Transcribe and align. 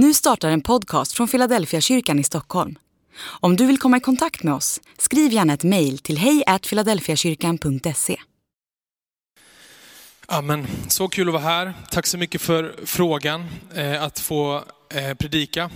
Nu 0.00 0.14
startar 0.14 0.50
en 0.50 0.60
podcast 0.60 1.12
från 1.12 1.28
Philadelphia 1.28 1.80
kyrkan 1.80 2.18
i 2.18 2.24
Stockholm. 2.24 2.78
Om 3.20 3.56
du 3.56 3.66
vill 3.66 3.78
komma 3.78 3.96
i 3.96 4.00
kontakt 4.00 4.42
med 4.42 4.54
oss, 4.54 4.80
skriv 4.98 5.32
gärna 5.32 5.52
ett 5.52 5.64
mejl 5.64 5.98
till 5.98 6.18
hejfiladelfiakyrkan.se. 6.18 8.20
Amen. 10.26 10.66
Så 10.88 11.08
kul 11.08 11.28
att 11.28 11.32
vara 11.32 11.42
här. 11.42 11.74
Tack 11.90 12.06
så 12.06 12.18
mycket 12.18 12.40
för 12.40 12.76
frågan 12.84 13.46
eh, 13.74 14.02
att 14.02 14.18
få 14.18 14.64
eh, 14.94 15.14
predika. 15.14 15.70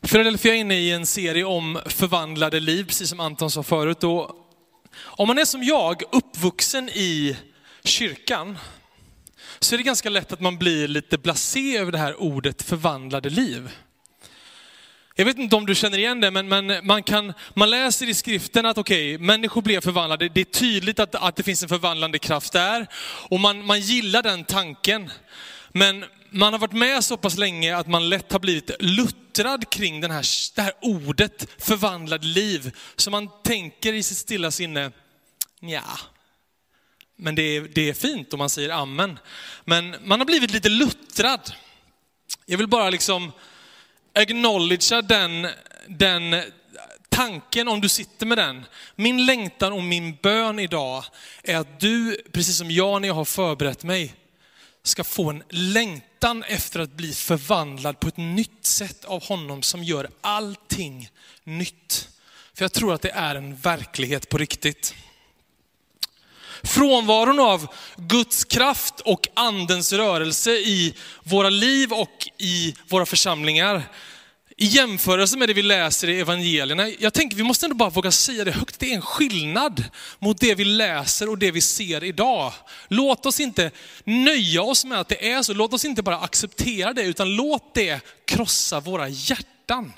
Philadelphia 0.00 0.54
är 0.54 0.58
inne 0.58 0.74
i 0.74 0.90
en 0.90 1.06
serie 1.06 1.44
om 1.44 1.80
förvandlade 1.86 2.60
liv, 2.60 2.84
precis 2.84 3.10
som 3.10 3.20
Anton 3.20 3.50
sa 3.50 3.62
förut. 3.62 4.04
Och 4.04 4.30
om 4.96 5.28
man 5.28 5.38
är 5.38 5.44
som 5.44 5.62
jag, 5.62 6.02
uppvuxen 6.12 6.88
i 6.88 7.36
kyrkan, 7.84 8.58
så 9.60 9.74
är 9.74 9.76
det 9.76 9.82
ganska 9.82 10.10
lätt 10.10 10.32
att 10.32 10.40
man 10.40 10.58
blir 10.58 10.88
lite 10.88 11.18
blasé 11.18 11.76
över 11.76 11.92
det 11.92 11.98
här 11.98 12.20
ordet 12.20 12.62
förvandlade 12.62 13.30
liv. 13.30 13.70
Jag 15.16 15.24
vet 15.24 15.38
inte 15.38 15.56
om 15.56 15.66
du 15.66 15.74
känner 15.74 15.98
igen 15.98 16.20
det, 16.20 16.30
men, 16.30 16.48
men 16.48 16.86
man, 16.86 17.02
kan, 17.02 17.32
man 17.54 17.70
läser 17.70 18.08
i 18.08 18.14
skriften 18.14 18.66
att 18.66 18.78
okej, 18.78 19.14
okay, 19.14 19.26
människor 19.26 19.62
blev 19.62 19.80
förvandlade. 19.80 20.28
Det 20.28 20.40
är 20.40 20.44
tydligt 20.44 20.98
att, 20.98 21.14
att 21.14 21.36
det 21.36 21.42
finns 21.42 21.62
en 21.62 21.68
förvandlande 21.68 22.18
kraft 22.18 22.52
där. 22.52 22.86
Och 23.30 23.40
man, 23.40 23.66
man 23.66 23.80
gillar 23.80 24.22
den 24.22 24.44
tanken. 24.44 25.10
Men 25.72 26.04
man 26.30 26.52
har 26.52 26.60
varit 26.60 26.72
med 26.72 27.04
så 27.04 27.16
pass 27.16 27.38
länge 27.38 27.76
att 27.76 27.86
man 27.86 28.08
lätt 28.08 28.32
har 28.32 28.38
blivit 28.38 28.70
luttrad 28.80 29.70
kring 29.70 30.00
den 30.00 30.10
här, 30.10 30.26
det 30.54 30.62
här 30.62 30.72
ordet 30.80 31.46
förvandlad 31.58 32.24
liv. 32.24 32.76
Så 32.96 33.10
man 33.10 33.28
tänker 33.44 33.92
i 33.92 34.02
sitt 34.02 34.18
stilla 34.18 34.50
sinne, 34.50 34.92
ja, 35.60 35.98
men 37.16 37.34
det 37.34 37.42
är, 37.42 37.60
det 37.60 37.88
är 37.88 37.94
fint 37.94 38.32
om 38.32 38.38
man 38.38 38.50
säger 38.50 38.70
amen. 38.70 39.18
Men 39.64 39.96
man 40.04 40.20
har 40.20 40.26
blivit 40.26 40.50
lite 40.50 40.68
luttrad. 40.68 41.52
Jag 42.46 42.58
vill 42.58 42.68
bara 42.68 42.90
liksom 42.90 43.32
acknowledgea 44.14 45.02
den, 45.02 45.46
den 45.88 46.42
tanken 47.08 47.68
om 47.68 47.80
du 47.80 47.88
sitter 47.88 48.26
med 48.26 48.38
den. 48.38 48.64
Min 48.96 49.26
längtan 49.26 49.72
och 49.72 49.82
min 49.82 50.16
bön 50.22 50.58
idag 50.58 51.04
är 51.42 51.56
att 51.56 51.80
du, 51.80 52.22
precis 52.32 52.58
som 52.58 52.70
jag 52.70 53.00
när 53.00 53.08
jag 53.08 53.14
har 53.14 53.24
förberett 53.24 53.84
mig, 53.84 54.14
ska 54.82 55.04
få 55.04 55.30
en 55.30 55.42
längtan 55.48 56.42
efter 56.42 56.80
att 56.80 56.92
bli 56.92 57.12
förvandlad 57.12 58.00
på 58.00 58.08
ett 58.08 58.16
nytt 58.16 58.66
sätt 58.66 59.04
av 59.04 59.24
honom 59.24 59.62
som 59.62 59.84
gör 59.84 60.10
allting 60.20 61.10
nytt. 61.44 62.08
För 62.54 62.64
jag 62.64 62.72
tror 62.72 62.94
att 62.94 63.02
det 63.02 63.10
är 63.10 63.34
en 63.34 63.56
verklighet 63.56 64.28
på 64.28 64.38
riktigt. 64.38 64.94
Frånvaron 66.64 67.40
av 67.40 67.66
Guds 67.96 68.44
kraft 68.44 69.00
och 69.00 69.28
andens 69.34 69.92
rörelse 69.92 70.50
i 70.50 70.94
våra 71.22 71.50
liv 71.50 71.92
och 71.92 72.28
i 72.38 72.74
våra 72.88 73.06
församlingar. 73.06 73.82
I 74.56 74.66
jämförelse 74.66 75.38
med 75.38 75.48
det 75.48 75.54
vi 75.54 75.62
läser 75.62 76.08
i 76.08 76.20
evangelierna, 76.20 76.88
jag 76.88 77.14
tänker 77.14 77.36
vi 77.36 77.42
måste 77.42 77.66
ändå 77.66 77.76
bara 77.76 77.90
våga 77.90 78.10
säga 78.10 78.44
det 78.44 78.52
högt, 78.52 78.78
det 78.78 78.90
är 78.90 78.94
en 78.94 79.02
skillnad 79.02 79.84
mot 80.18 80.40
det 80.40 80.54
vi 80.54 80.64
läser 80.64 81.28
och 81.28 81.38
det 81.38 81.50
vi 81.50 81.60
ser 81.60 82.04
idag. 82.04 82.52
Låt 82.88 83.26
oss 83.26 83.40
inte 83.40 83.70
nöja 84.04 84.62
oss 84.62 84.84
med 84.84 85.00
att 85.00 85.08
det 85.08 85.32
är 85.32 85.42
så, 85.42 85.54
låt 85.54 85.72
oss 85.72 85.84
inte 85.84 86.02
bara 86.02 86.18
acceptera 86.18 86.92
det, 86.92 87.02
utan 87.02 87.36
låt 87.36 87.74
det 87.74 88.00
krossa 88.26 88.80
våra 88.80 89.08
hjärtan. 89.08 89.92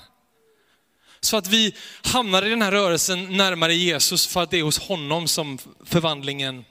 Så 1.19 1.37
att 1.37 1.47
vi 1.47 1.75
hamnar 2.03 2.45
i 2.45 2.49
den 2.49 2.61
här 2.61 2.71
rörelsen 2.71 3.37
närmare 3.37 3.73
Jesus 3.73 4.27
för 4.27 4.43
att 4.43 4.51
det 4.51 4.59
är 4.59 4.63
hos 4.63 4.79
honom 4.79 5.27
som 5.27 5.57
förvandlingen 5.85 6.65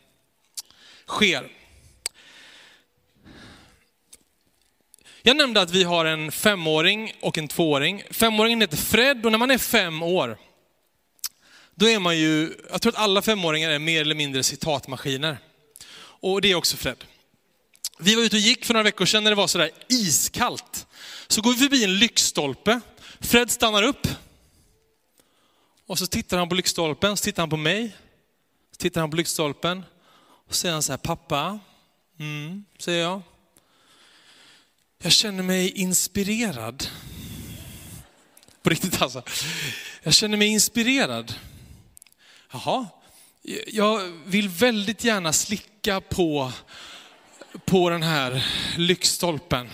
sker. 1.07 1.49
Jag 5.23 5.37
nämnde 5.37 5.61
att 5.61 5.71
vi 5.71 5.85
har 5.85 6.05
en 6.05 6.33
femåring 6.33 7.13
och 7.21 7.39
en 7.39 7.49
tvååring. 7.49 8.03
Femåringen 8.11 8.61
heter 8.61 8.77
Fred 8.77 9.27
och 9.27 9.33
när 9.33 9.39
man 9.39 9.51
är 9.51 9.59
fem 9.59 10.03
år, 10.03 10.39
då 11.75 11.89
är 11.89 11.99
man 11.99 12.19
ju, 12.19 12.55
jag 12.71 12.83
tror 12.83 12.93
att 12.93 12.99
alla 12.99 13.23
femåringar 13.23 13.71
är 13.71 13.79
mer 13.79 14.01
eller 14.01 14.15
mindre 14.15 14.43
citatmaskiner. 14.43 15.39
Och 15.99 16.41
det 16.41 16.51
är 16.51 16.55
också 16.55 16.77
Fred. 16.77 17.05
Vi 17.99 18.15
var 18.15 18.23
ute 18.23 18.37
och 18.37 18.41
gick 18.41 18.65
för 18.65 18.75
några 18.75 18.85
veckor 18.85 19.05
sedan 19.05 19.25
när 19.25 19.31
det 19.31 19.35
var 19.35 19.47
sådär 19.47 19.71
iskallt. 19.89 20.87
Så 21.29 21.41
går 21.41 21.53
vi 21.53 21.59
förbi 21.59 21.85
en 21.85 21.99
lyktstolpe. 21.99 22.81
Fred 23.21 23.51
stannar 23.51 23.83
upp 23.83 24.09
och 25.87 25.99
så 25.99 26.07
tittar 26.07 26.39
han 26.39 26.49
på 26.49 26.55
lyktstolpen, 26.55 27.17
så 27.17 27.25
tittar 27.25 27.43
han 27.43 27.51
på 27.51 27.57
mig, 27.57 27.97
så 28.73 28.77
tittar 28.77 29.01
han 29.01 29.11
på 29.11 29.17
lyktstolpen 29.17 29.85
och 30.19 30.55
så 30.55 30.61
säger 30.61 30.73
han 30.73 30.83
så 30.83 30.93
här, 30.93 30.99
pappa, 30.99 31.59
mm, 32.19 32.65
säger 32.79 33.03
jag. 33.03 33.23
Jag 35.03 35.13
känner 35.13 35.43
mig 35.43 35.71
inspirerad. 35.71 36.89
På 38.63 38.71
riktigt 38.71 39.03
alltså. 39.03 39.23
Jag 40.03 40.15
känner 40.15 40.37
mig 40.37 40.49
inspirerad. 40.49 41.35
Jaha, 42.53 42.87
jag 43.67 44.13
vill 44.27 44.49
väldigt 44.49 45.05
gärna 45.05 45.33
slicka 45.33 46.01
på, 46.01 46.53
på 47.65 47.91
den 47.91 48.03
här 48.03 48.47
lyktstolpen. 48.77 49.71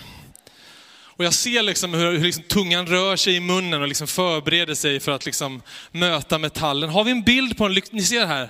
Och 1.23 1.25
jag 1.25 1.33
ser 1.33 1.63
liksom 1.63 1.93
hur, 1.93 2.17
hur 2.17 2.25
liksom 2.25 2.43
tungan 2.43 2.87
rör 2.87 3.15
sig 3.15 3.35
i 3.35 3.39
munnen 3.39 3.81
och 3.81 3.87
liksom 3.87 4.07
förbereder 4.07 4.75
sig 4.75 4.99
för 4.99 5.11
att 5.11 5.25
liksom 5.25 5.61
möta 5.91 6.37
metallen. 6.37 6.89
Har 6.89 7.03
vi 7.03 7.11
en 7.11 7.23
bild 7.23 7.57
på 7.57 7.65
en 7.65 7.73
lykt? 7.73 7.91
Ni 7.91 8.01
ser 8.01 8.25
här. 8.25 8.49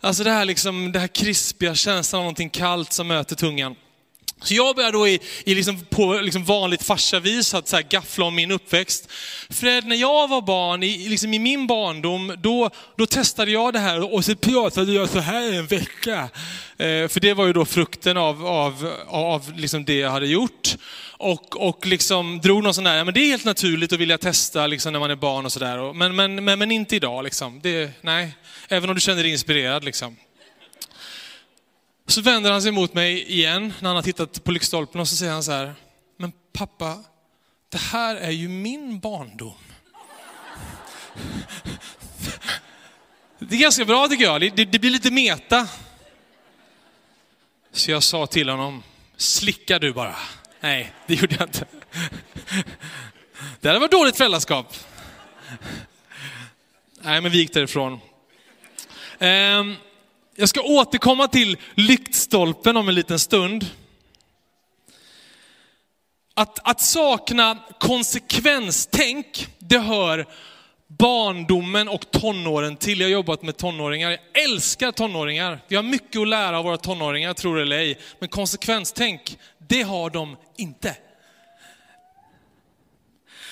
Alltså 0.00 0.24
det 0.24 0.30
här, 0.30 0.44
liksom, 0.44 0.92
det 0.92 0.98
här 0.98 1.06
krispiga 1.06 1.74
känslan 1.74 2.18
av 2.18 2.22
någonting 2.22 2.50
kallt 2.50 2.92
som 2.92 3.08
möter 3.08 3.36
tungan. 3.36 3.74
Så 4.42 4.54
jag 4.54 4.76
börjar 4.76 4.92
då 4.92 5.08
i, 5.08 5.20
i 5.44 5.54
liksom 5.54 5.80
på 5.90 6.12
liksom 6.12 6.44
vanligt 6.44 6.82
farsavis 6.82 7.54
att 7.54 7.68
så 7.68 7.76
här 7.76 7.82
gaffla 7.82 8.24
om 8.24 8.34
min 8.34 8.50
uppväxt. 8.50 9.08
Fred, 9.50 9.86
när 9.86 9.96
jag 9.96 10.28
var 10.28 10.42
barn, 10.42 10.82
i, 10.82 11.08
liksom 11.08 11.34
i 11.34 11.38
min 11.38 11.66
barndom, 11.66 12.34
då, 12.38 12.70
då 12.96 13.06
testade 13.06 13.50
jag 13.50 13.72
det 13.72 13.78
här 13.78 14.14
och 14.14 14.24
så 14.24 14.34
pratade 14.34 14.92
jag 14.92 15.08
så 15.08 15.18
här 15.18 15.52
en 15.52 15.66
vecka. 15.66 16.28
Eh, 16.78 17.08
för 17.08 17.20
det 17.20 17.34
var 17.34 17.46
ju 17.46 17.52
då 17.52 17.64
frukten 17.64 18.16
av, 18.16 18.46
av, 18.46 18.92
av 19.06 19.52
liksom 19.56 19.84
det 19.84 19.94
jag 19.94 20.10
hade 20.10 20.26
gjort. 20.26 20.76
Och, 21.22 21.68
och 21.68 21.86
liksom 21.86 22.40
drog 22.40 22.62
någon 22.62 22.74
sån 22.74 22.84
där, 22.84 23.04
men 23.04 23.14
det 23.14 23.20
är 23.20 23.26
helt 23.26 23.44
naturligt 23.44 23.92
att 23.92 23.98
vilja 23.98 24.18
testa 24.18 24.66
liksom 24.66 24.92
när 24.92 25.00
man 25.00 25.10
är 25.10 25.16
barn 25.16 25.44
och 25.46 25.52
sådär. 25.52 25.92
Men, 25.92 26.16
men, 26.16 26.44
men, 26.44 26.58
men 26.58 26.70
inte 26.70 26.96
idag 26.96 27.24
liksom. 27.24 27.60
Det, 27.62 27.90
nej, 28.00 28.34
även 28.68 28.88
om 28.90 28.94
du 28.94 29.00
känner 29.00 29.22
dig 29.22 29.32
inspirerad 29.32 29.84
liksom. 29.84 30.16
Så 32.10 32.20
vänder 32.20 32.50
han 32.50 32.62
sig 32.62 32.72
mot 32.72 32.94
mig 32.94 33.32
igen 33.32 33.72
när 33.80 33.88
han 33.88 33.96
har 33.96 34.02
tittat 34.02 34.44
på 34.44 34.52
lyktstolpen 34.52 35.00
och 35.00 35.08
så 35.08 35.16
säger 35.16 35.32
han 35.32 35.42
så 35.42 35.52
här, 35.52 35.74
men 36.16 36.32
pappa, 36.52 37.04
det 37.68 37.78
här 37.78 38.16
är 38.16 38.30
ju 38.30 38.48
min 38.48 39.00
barndom. 39.00 39.54
Det 43.38 43.54
är 43.54 43.60
ganska 43.60 43.84
bra 43.84 44.08
tycker 44.08 44.24
jag, 44.24 44.40
det, 44.40 44.64
det 44.64 44.78
blir 44.78 44.90
lite 44.90 45.10
meta. 45.10 45.68
Så 47.72 47.90
jag 47.90 48.02
sa 48.02 48.26
till 48.26 48.48
honom, 48.48 48.82
slicka 49.16 49.78
du 49.78 49.92
bara. 49.92 50.16
Nej, 50.60 50.92
det 51.06 51.14
gjorde 51.14 51.36
jag 51.38 51.48
inte. 51.48 51.66
Det 53.60 53.68
hade 53.68 53.80
varit 53.80 53.90
dåligt 53.90 54.16
föräldraskap. 54.16 54.76
Nej, 57.00 57.20
men 57.20 57.32
vi 57.32 57.38
gick 57.38 57.54
därifrån. 57.54 58.00
Um, 59.18 59.76
jag 60.36 60.48
ska 60.48 60.62
återkomma 60.62 61.28
till 61.28 61.56
lyktstolpen 61.74 62.76
om 62.76 62.88
en 62.88 62.94
liten 62.94 63.18
stund. 63.18 63.66
Att, 66.34 66.68
att 66.68 66.80
sakna 66.80 67.58
konsekvenstänk, 67.78 69.46
det 69.58 69.78
hör 69.78 70.26
barndomen 70.98 71.88
och 71.88 72.10
tonåren 72.10 72.76
till. 72.76 73.00
Jag 73.00 73.06
har 73.06 73.12
jobbat 73.12 73.42
med 73.42 73.56
tonåringar. 73.56 74.10
Jag 74.10 74.44
älskar 74.44 74.92
tonåringar. 74.92 75.60
Vi 75.68 75.76
har 75.76 75.82
mycket 75.82 76.20
att 76.20 76.28
lära 76.28 76.58
av 76.58 76.64
våra 76.64 76.76
tonåringar, 76.76 77.34
tror 77.34 77.56
det 77.56 77.62
eller 77.62 77.78
ej. 77.78 77.98
Men 78.18 78.28
konsekvenstänk, 78.28 79.38
det 79.58 79.82
har 79.82 80.10
de 80.10 80.36
inte. 80.56 80.96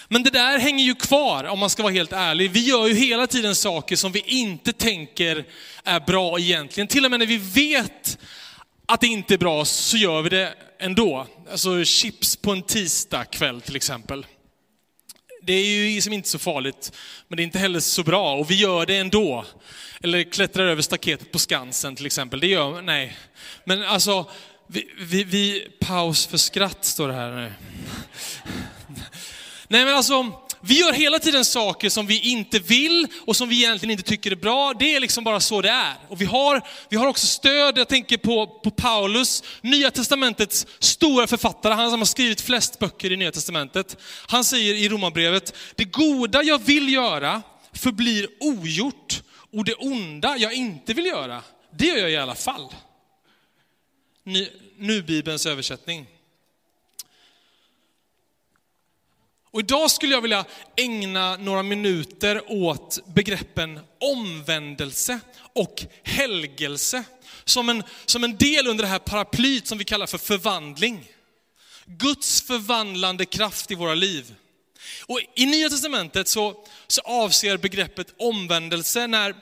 Men 0.09 0.23
det 0.23 0.31
där 0.31 0.59
hänger 0.59 0.85
ju 0.85 0.95
kvar 0.95 1.45
om 1.45 1.59
man 1.59 1.71
ska 1.71 1.83
vara 1.83 1.93
helt 1.93 2.13
ärlig. 2.13 2.51
Vi 2.51 2.61
gör 2.61 2.87
ju 2.87 2.95
hela 2.95 3.27
tiden 3.27 3.55
saker 3.55 3.97
som 3.97 4.13
vi 4.13 4.21
inte 4.21 4.73
tänker 4.73 5.45
är 5.85 6.01
bra 6.01 6.39
egentligen. 6.39 6.89
Till 6.89 7.05
och 7.05 7.11
med 7.11 7.21
när 7.21 7.27
vi 7.27 7.37
vet 7.37 8.19
att 8.87 9.01
det 9.01 9.07
inte 9.07 9.35
är 9.35 9.39
bra 9.39 9.65
så 9.65 9.97
gör 9.97 10.23
vi 10.23 10.29
det 10.29 10.55
ändå. 10.79 11.27
Alltså 11.51 11.85
chips 11.85 12.37
på 12.37 12.53
en 12.53 12.63
tisdag 12.63 13.25
kväll 13.25 13.61
till 13.61 13.77
exempel. 13.77 14.27
Det 15.43 15.53
är 15.53 15.67
ju 15.67 15.95
liksom 15.95 16.13
inte 16.13 16.29
så 16.29 16.39
farligt, 16.39 16.93
men 17.29 17.37
det 17.37 17.43
är 17.43 17.45
inte 17.45 17.59
heller 17.59 17.81
så 17.81 18.03
bra 18.03 18.35
och 18.35 18.51
vi 18.51 18.55
gör 18.55 18.87
det 18.87 18.97
ändå. 18.97 19.45
Eller 20.03 20.23
klättrar 20.23 20.67
över 20.67 20.83
staketet 20.83 21.33
på 21.33 21.39
Skansen 21.39 21.97
till 21.97 22.07
exempel. 22.07 22.41
Det 22.41 22.47
gör, 22.47 22.83
nej. 22.83 23.17
Men 23.65 23.83
alltså, 23.83 24.31
vi, 24.67 24.91
vi, 24.99 25.25
vi 25.25 25.69
paus 25.81 26.27
för 26.27 26.37
skratt 26.37 26.85
står 26.85 27.09
det 27.09 27.15
här 27.15 27.31
nu. 27.31 27.53
Nej 29.69 29.85
men 29.85 29.95
alltså, 29.95 30.33
vi 30.61 30.79
gör 30.79 30.93
hela 30.93 31.19
tiden 31.19 31.45
saker 31.45 31.89
som 31.89 32.07
vi 32.07 32.31
inte 32.31 32.59
vill 32.59 33.07
och 33.27 33.37
som 33.37 33.49
vi 33.49 33.57
egentligen 33.57 33.91
inte 33.91 34.03
tycker 34.03 34.31
är 34.31 34.37
bra. 34.37 34.75
Det 34.79 34.97
är 34.97 35.01
liksom 35.01 35.25
bara 35.25 35.41
så 35.41 35.63
det 35.63 35.69
är. 35.69 35.95
Och 36.09 36.21
vi 36.21 36.25
har, 36.25 36.63
vi 36.89 36.97
har 36.97 37.07
också 37.07 37.27
stöd, 37.27 37.79
jag 37.79 37.89
tänker 37.89 38.17
på, 38.17 38.47
på 38.47 38.71
Paulus, 38.71 39.43
Nya 39.61 39.91
Testamentets 39.91 40.67
stora 40.79 41.27
författare, 41.27 41.75
han 41.75 41.91
som 41.91 42.01
har 42.01 42.07
skrivit 42.07 42.41
flest 42.41 42.79
böcker 42.79 43.13
i 43.13 43.17
Nya 43.17 43.33
Testamentet. 43.33 43.97
Han 44.27 44.45
säger 44.45 44.75
i 44.75 44.89
Romarbrevet, 44.89 45.55
det 45.75 45.85
goda 45.85 46.43
jag 46.43 46.59
vill 46.59 46.93
göra 46.93 47.43
förblir 47.73 48.29
ogjort 48.41 49.23
och 49.53 49.65
det 49.65 49.75
onda 49.75 50.37
jag 50.37 50.55
inte 50.55 50.95
vill 50.95 51.07
göra, 51.07 51.43
det 51.71 51.87
gör 51.87 51.97
jag 51.97 52.11
i 52.11 52.17
alla 52.17 52.35
fall. 52.35 52.75
Nu, 54.25 54.49
nu 54.77 55.03
Bibelns 55.03 55.47
översättning. 55.47 56.07
Och 59.59 59.63
idag 59.63 59.91
skulle 59.91 60.15
jag 60.15 60.21
vilja 60.21 60.45
ägna 60.77 61.37
några 61.37 61.63
minuter 61.63 62.43
åt 62.53 62.99
begreppen 63.07 63.81
omvändelse 64.01 65.21
och 65.53 65.85
helgelse. 66.03 67.05
Som 67.45 67.69
en, 67.69 67.83
som 68.07 68.25
en 68.25 68.37
del 68.37 68.67
under 68.67 68.85
det 68.85 68.91
här 68.91 68.99
paraplyt 68.99 69.67
som 69.67 69.79
vi 69.79 69.85
kallar 69.85 70.07
för 70.07 70.19
förvandling. 70.19 71.11
Guds 71.87 72.43
förvandlande 72.43 73.25
kraft 73.25 73.71
i 73.71 73.75
våra 73.75 73.95
liv. 73.95 74.35
Och 75.07 75.21
I 75.37 75.47
Nya 75.47 75.69
Testamentet 75.69 76.29
så, 76.29 76.65
så 76.87 77.01
avser 77.01 77.57
begreppet 77.57 78.15
omvändelse 78.19 79.07
när, 79.07 79.35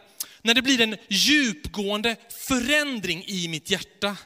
när 0.43 0.55
det 0.55 0.63
blir 0.63 0.81
en 0.81 0.97
djupgående 1.09 2.17
förändring 2.49 3.25
i 3.27 3.49
mitt 3.49 3.71
hjärta. 3.71 4.17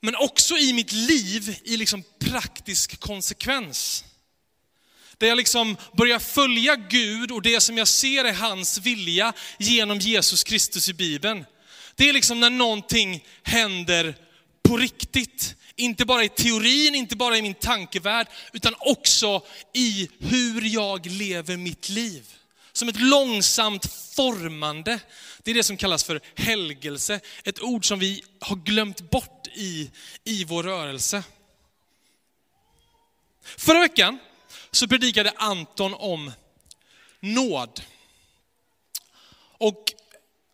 Men 0.00 0.16
också 0.16 0.56
i 0.56 0.72
mitt 0.72 0.92
liv 0.92 1.58
i 1.64 1.76
liksom 1.76 2.04
praktisk 2.18 3.00
konsekvens. 3.00 4.04
Där 5.22 5.28
jag 5.28 5.36
liksom 5.36 5.76
börjar 5.92 6.18
följa 6.18 6.76
Gud 6.76 7.30
och 7.30 7.42
det 7.42 7.60
som 7.60 7.78
jag 7.78 7.88
ser 7.88 8.24
är 8.24 8.32
hans 8.32 8.78
vilja 8.78 9.32
genom 9.58 9.98
Jesus 9.98 10.44
Kristus 10.44 10.88
i 10.88 10.92
Bibeln. 10.92 11.44
Det 11.94 12.08
är 12.08 12.12
liksom 12.12 12.40
när 12.40 12.50
någonting 12.50 13.24
händer 13.42 14.14
på 14.62 14.76
riktigt. 14.76 15.54
Inte 15.76 16.04
bara 16.04 16.24
i 16.24 16.28
teorin, 16.28 16.94
inte 16.94 17.16
bara 17.16 17.38
i 17.38 17.42
min 17.42 17.54
tankevärld, 17.54 18.26
utan 18.52 18.74
också 18.78 19.42
i 19.74 20.08
hur 20.18 20.62
jag 20.62 21.06
lever 21.06 21.56
mitt 21.56 21.88
liv. 21.88 22.34
Som 22.72 22.88
ett 22.88 23.00
långsamt 23.00 23.86
formande. 24.16 25.00
Det 25.42 25.50
är 25.50 25.54
det 25.54 25.64
som 25.64 25.76
kallas 25.76 26.04
för 26.04 26.20
helgelse. 26.36 27.20
Ett 27.44 27.60
ord 27.60 27.88
som 27.88 27.98
vi 27.98 28.24
har 28.40 28.56
glömt 28.56 29.10
bort 29.10 29.46
i, 29.54 29.90
i 30.24 30.44
vår 30.44 30.62
rörelse. 30.62 31.22
Förra 33.56 33.80
veckan 33.80 34.18
så 34.72 34.88
predikade 34.88 35.32
Anton 35.36 35.94
om 35.94 36.32
nåd. 37.20 37.82
Och 39.58 39.92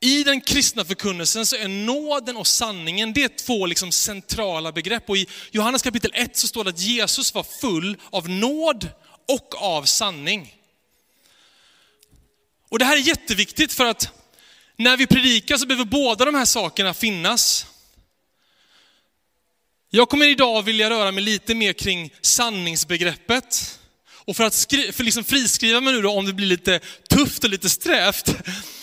i 0.00 0.24
den 0.24 0.40
kristna 0.40 0.84
förkunnelsen 0.84 1.46
så 1.46 1.56
är 1.56 1.68
nåden 1.68 2.36
och 2.36 2.46
sanningen, 2.46 3.12
det 3.12 3.24
är 3.24 3.28
två 3.28 3.66
liksom 3.66 3.92
centrala 3.92 4.72
begrepp. 4.72 5.10
Och 5.10 5.16
i 5.16 5.26
Johannes 5.50 5.82
kapitel 5.82 6.10
1 6.14 6.36
så 6.36 6.46
står 6.46 6.64
det 6.64 6.70
att 6.70 6.80
Jesus 6.80 7.34
var 7.34 7.42
full 7.42 7.96
av 8.10 8.28
nåd 8.28 8.88
och 9.28 9.54
av 9.62 9.84
sanning. 9.84 10.54
Och 12.68 12.78
det 12.78 12.84
här 12.84 12.96
är 12.96 13.00
jätteviktigt 13.00 13.72
för 13.72 13.86
att 13.86 14.12
när 14.76 14.96
vi 14.96 15.06
predikar 15.06 15.56
så 15.56 15.66
behöver 15.66 15.84
båda 15.84 16.24
de 16.24 16.34
här 16.34 16.44
sakerna 16.44 16.94
finnas. 16.94 17.66
Jag 19.90 20.08
kommer 20.08 20.26
idag 20.26 20.62
vilja 20.62 20.90
röra 20.90 21.12
mig 21.12 21.24
lite 21.24 21.54
mer 21.54 21.72
kring 21.72 22.14
sanningsbegreppet. 22.20 23.78
Och 24.28 24.36
för 24.36 24.44
att 24.44 24.54
skri- 24.54 24.92
för 24.92 25.04
liksom 25.04 25.24
friskriva 25.24 25.80
mig 25.80 25.94
nu 25.94 26.02
då, 26.02 26.10
om 26.10 26.26
det 26.26 26.32
blir 26.32 26.46
lite 26.46 26.80
tufft 27.08 27.44
och 27.44 27.50
lite 27.50 27.68
strävt, 27.68 28.34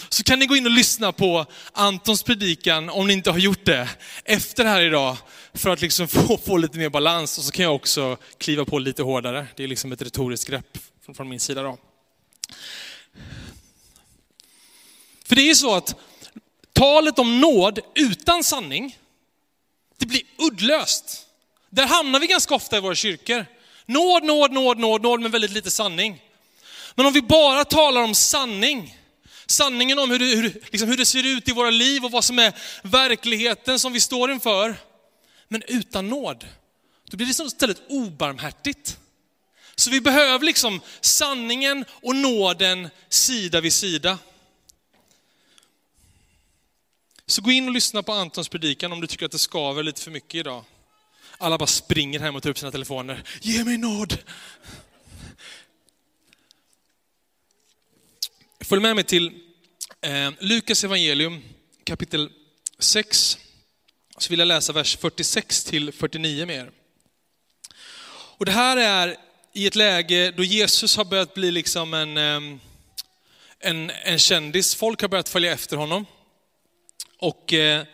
så 0.10 0.24
kan 0.24 0.40
ni 0.40 0.46
gå 0.46 0.56
in 0.56 0.66
och 0.66 0.72
lyssna 0.72 1.12
på 1.12 1.46
Antons 1.72 2.24
predikan, 2.24 2.90
om 2.90 3.08
ni 3.08 3.14
inte 3.14 3.32
har 3.32 3.40
gjort 3.40 3.66
det, 3.66 3.90
efter 4.24 4.64
det 4.64 4.70
här 4.70 4.82
idag, 4.82 5.18
för 5.54 5.70
att 5.70 5.82
liksom 5.82 6.08
få, 6.28 6.38
få 6.38 6.58
lite 6.58 6.78
mer 6.78 6.90
balans. 6.90 7.38
Och 7.38 7.44
så 7.44 7.52
kan 7.52 7.64
jag 7.64 7.76
också 7.76 8.18
kliva 8.38 8.66
på 8.66 8.80
lite 8.80 9.04
hårdare. 9.04 9.48
Det 9.56 9.64
är 9.64 9.68
liksom 9.68 9.92
ett 9.92 10.02
retoriskt 10.02 10.50
grepp 10.50 10.78
från, 11.06 11.16
från 11.16 11.30
min 11.30 11.40
sida. 11.40 11.64
Då. 11.64 11.78
För 15.26 15.36
det 15.36 15.42
är 15.42 15.48
ju 15.48 15.56
så 15.56 15.76
att 15.76 15.96
talet 16.74 17.20
om 17.20 17.40
nåd 17.40 17.80
utan 17.96 18.44
sanning, 18.44 18.98
det 19.98 20.06
blir 20.06 20.22
uddlöst. 20.38 21.28
Där 21.70 21.88
hamnar 21.88 22.20
vi 22.20 22.28
ganska 22.28 22.56
ofta 22.56 22.78
i 22.78 22.80
våra 22.80 22.96
kyrkor. 22.96 23.46
Nåd, 23.86 24.24
nåd, 24.24 24.52
nåd, 24.52 24.80
nåd, 24.80 25.02
nåd, 25.02 25.22
men 25.22 25.32
väldigt 25.32 25.52
lite 25.52 25.72
sanning. 25.72 26.22
Men 26.96 27.06
om 27.06 27.14
vi 27.14 27.22
bara 27.22 27.66
talar 27.66 28.02
om 28.02 28.16
sanning, 28.16 28.98
sanningen 29.46 30.00
om 30.00 30.12
hur 30.12 30.20
det, 30.20 30.26
hur, 30.26 30.62
liksom 30.72 30.90
hur 30.90 30.98
det 30.98 31.06
ser 31.06 31.26
ut 31.26 31.50
i 31.50 31.52
våra 31.52 31.70
liv 31.70 32.06
och 32.06 32.12
vad 32.12 32.24
som 32.24 32.40
är 32.40 32.54
verkligheten 32.84 33.80
som 33.80 33.94
vi 33.94 34.00
står 34.00 34.32
inför, 34.32 34.76
men 35.48 35.64
utan 35.68 36.10
nåd, 36.10 36.48
då 37.10 37.18
blir 37.18 37.28
det 37.28 37.46
istället 37.46 37.82
obarmhärtigt. 37.90 38.98
Så 39.76 39.90
vi 39.90 40.02
behöver 40.02 40.46
liksom 40.46 40.82
sanningen 41.02 41.86
och 41.90 42.16
nåden 42.16 42.90
sida 43.10 43.62
vid 43.62 43.74
sida. 43.74 44.20
Så 47.28 47.42
gå 47.42 47.52
in 47.52 47.68
och 47.68 47.74
lyssna 47.74 48.04
på 48.04 48.14
Antons 48.14 48.50
predikan 48.50 48.92
om 48.92 49.02
du 49.02 49.08
tycker 49.08 49.26
att 49.26 49.32
det 49.32 49.40
skaver 49.40 49.84
lite 49.84 50.02
för 50.02 50.12
mycket 50.12 50.36
idag. 50.36 50.64
Alla 51.38 51.58
bara 51.58 51.68
springer 51.68 52.20
hem 52.20 52.36
och 52.36 52.44
tar 52.44 52.50
upp 52.50 52.58
sina 52.58 52.72
telefoner. 52.72 53.24
Ge 53.42 53.64
mig 53.64 53.78
nåd! 53.78 54.18
Följ 58.62 58.82
med 58.82 58.96
mig 58.96 59.04
till 59.04 59.32
eh, 60.02 60.32
Lukas 60.40 60.84
evangelium 60.84 61.44
kapitel 61.84 62.32
6. 62.80 63.38
Så 64.18 64.30
vill 64.30 64.40
jag 64.40 64.48
läsa 64.48 64.74
vers 64.74 64.98
46 64.98 65.64
till 65.64 65.92
49 65.92 66.46
med 66.46 66.56
er. 66.56 66.72
Och 68.38 68.46
det 68.46 68.52
här 68.52 68.78
är 68.78 69.18
i 69.54 69.68
ett 69.68 69.76
läge 69.76 70.32
då 70.38 70.44
Jesus 70.44 70.98
har 70.98 71.06
börjat 71.06 71.34
bli 71.34 71.52
liksom 71.52 71.94
en, 71.94 72.18
eh, 72.18 72.60
en, 73.60 73.90
en 73.90 74.20
kändis. 74.20 74.76
Folk 74.76 75.02
har 75.02 75.08
börjat 75.08 75.30
följa 75.30 75.54
efter 75.54 75.78
honom. 75.78 76.06
Och 77.18 77.54
eh, 77.54 77.86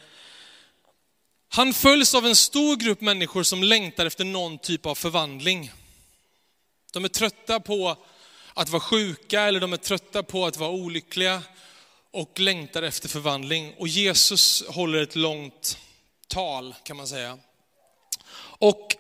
han 1.54 1.74
följs 1.74 2.16
av 2.16 2.26
en 2.26 2.36
stor 2.36 2.76
grupp 2.76 3.02
människor 3.02 3.44
som 3.44 3.64
längtar 3.64 4.06
efter 4.06 4.26
någon 4.26 4.58
typ 4.58 4.86
av 4.86 4.96
förvandling. 4.96 5.72
De 6.94 7.06
är 7.06 7.10
trötta 7.10 7.60
på 7.60 7.98
att 8.54 8.70
vara 8.70 8.80
sjuka 8.80 9.42
eller 9.42 9.60
de 9.60 9.74
är 9.74 9.78
trötta 9.78 10.24
på 10.24 10.46
att 10.46 10.58
vara 10.58 10.70
olyckliga 10.70 11.42
och 12.12 12.40
längtar 12.40 12.84
efter 12.84 13.10
förvandling. 13.10 13.74
Och 13.78 13.88
Jesus 13.88 14.64
håller 14.68 15.02
ett 15.02 15.16
långt 15.16 15.78
tal 16.28 16.76
kan 16.84 16.98
man 16.98 17.08
säga. 17.08 17.38
Och 18.38 18.96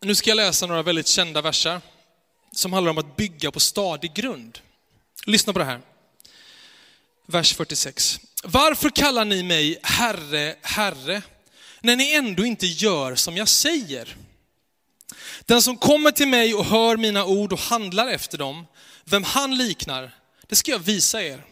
nu 0.00 0.14
ska 0.14 0.30
jag 0.30 0.36
läsa 0.36 0.66
några 0.66 0.82
väldigt 0.82 1.06
kända 1.06 1.42
verser 1.42 1.80
som 2.52 2.72
handlar 2.72 2.90
om 2.90 2.98
att 2.98 3.16
bygga 3.16 3.50
på 3.50 3.60
stadig 3.60 4.14
grund. 4.14 4.58
Lyssna 5.26 5.52
på 5.52 5.58
det 5.58 5.64
här. 5.64 5.80
Vers 7.26 7.54
46. 7.54 8.20
Varför 8.44 8.90
kallar 8.90 9.24
ni 9.24 9.42
mig 9.42 9.78
Herre, 9.82 10.56
Herre, 10.62 11.22
när 11.86 11.96
ni 11.96 12.14
ändå 12.14 12.46
inte 12.46 12.66
gör 12.66 13.14
som 13.14 13.36
jag 13.36 13.48
säger? 13.48 14.16
Den 15.40 15.62
som 15.62 15.76
kommer 15.76 16.10
till 16.10 16.28
mig 16.28 16.54
och 16.54 16.64
hör 16.64 16.96
mina 16.96 17.24
ord 17.24 17.52
och 17.52 17.58
handlar 17.58 18.08
efter 18.08 18.38
dem, 18.38 18.66
vem 19.04 19.24
han 19.24 19.56
liknar, 19.56 20.14
det 20.48 20.56
ska 20.56 20.70
jag 20.70 20.78
visa 20.78 21.22
er. 21.22 21.44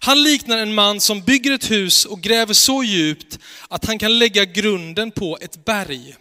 Han 0.00 0.22
liknar 0.22 0.58
en 0.58 0.74
man 0.74 1.00
som 1.00 1.22
bygger 1.22 1.52
ett 1.52 1.70
hus 1.70 2.04
och 2.04 2.20
gräver 2.20 2.54
så 2.54 2.84
djupt 2.84 3.38
att 3.68 3.84
han 3.84 3.98
kan 3.98 4.18
lägga 4.18 4.44
grunden 4.44 5.10
på 5.10 5.38
ett 5.40 5.64
berg. 5.64 6.16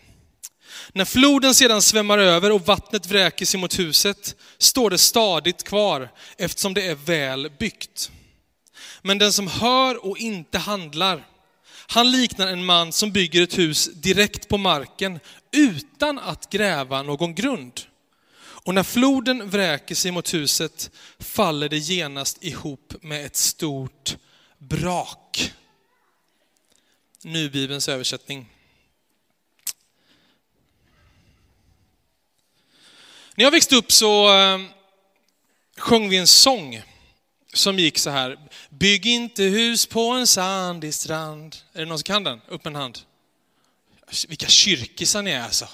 När 0.93 1.05
floden 1.05 1.55
sedan 1.55 1.81
svämmar 1.81 2.17
över 2.17 2.51
och 2.51 2.65
vattnet 2.65 3.05
vräker 3.05 3.45
sig 3.45 3.59
mot 3.59 3.79
huset 3.79 4.35
står 4.57 4.89
det 4.89 4.97
stadigt 4.97 5.63
kvar 5.63 6.09
eftersom 6.38 6.73
det 6.73 6.88
är 6.88 6.95
väl 6.95 7.51
byggt. 7.59 8.11
Men 9.01 9.17
den 9.17 9.33
som 9.33 9.47
hör 9.47 10.05
och 10.05 10.17
inte 10.17 10.57
handlar, 10.57 11.25
han 11.91 12.12
liknar 12.12 12.48
en 12.48 12.65
man 12.65 12.93
som 12.93 13.12
bygger 13.12 13.43
ett 13.43 13.58
hus 13.58 13.89
direkt 13.93 14.48
på 14.48 14.58
marken 14.58 15.19
utan 15.51 16.19
att 16.19 16.50
gräva 16.50 17.03
någon 17.03 17.36
grund. 17.36 17.81
Och 18.39 18.74
när 18.74 18.84
floden 18.84 19.50
vräker 19.50 19.96
sig 19.96 20.12
mot 20.12 20.34
huset 20.34 20.91
faller 21.19 21.69
det 21.69 21.77
genast 21.77 22.43
ihop 22.43 22.93
med 23.01 23.25
ett 23.25 23.36
stort 23.36 24.17
brak. 24.58 25.53
Nybibelns 27.24 27.89
översättning. 27.89 28.50
När 33.36 33.43
jag 33.43 33.51
växte 33.51 33.75
upp 33.75 33.91
så 33.91 34.38
eh, 34.38 34.60
sjöng 35.77 36.10
vi 36.10 36.17
en 36.17 36.27
sång 36.27 36.84
som 37.53 37.79
gick 37.79 37.97
så 37.97 38.09
här. 38.09 38.37
Bygg 38.69 39.05
inte 39.05 39.43
hus 39.43 39.85
på 39.85 40.09
en 40.09 40.27
sandig 40.27 40.93
strand. 40.93 41.55
Är 41.73 41.79
det 41.79 41.85
någon 41.85 41.97
som 41.97 42.03
kan 42.03 42.23
den? 42.23 42.41
Upp 42.47 42.65
en 42.65 42.75
hand. 42.75 42.99
Vilka 44.27 44.47
kyrkisar 44.47 45.21
ni 45.21 45.31
är 45.31 45.43
alltså. 45.43 45.67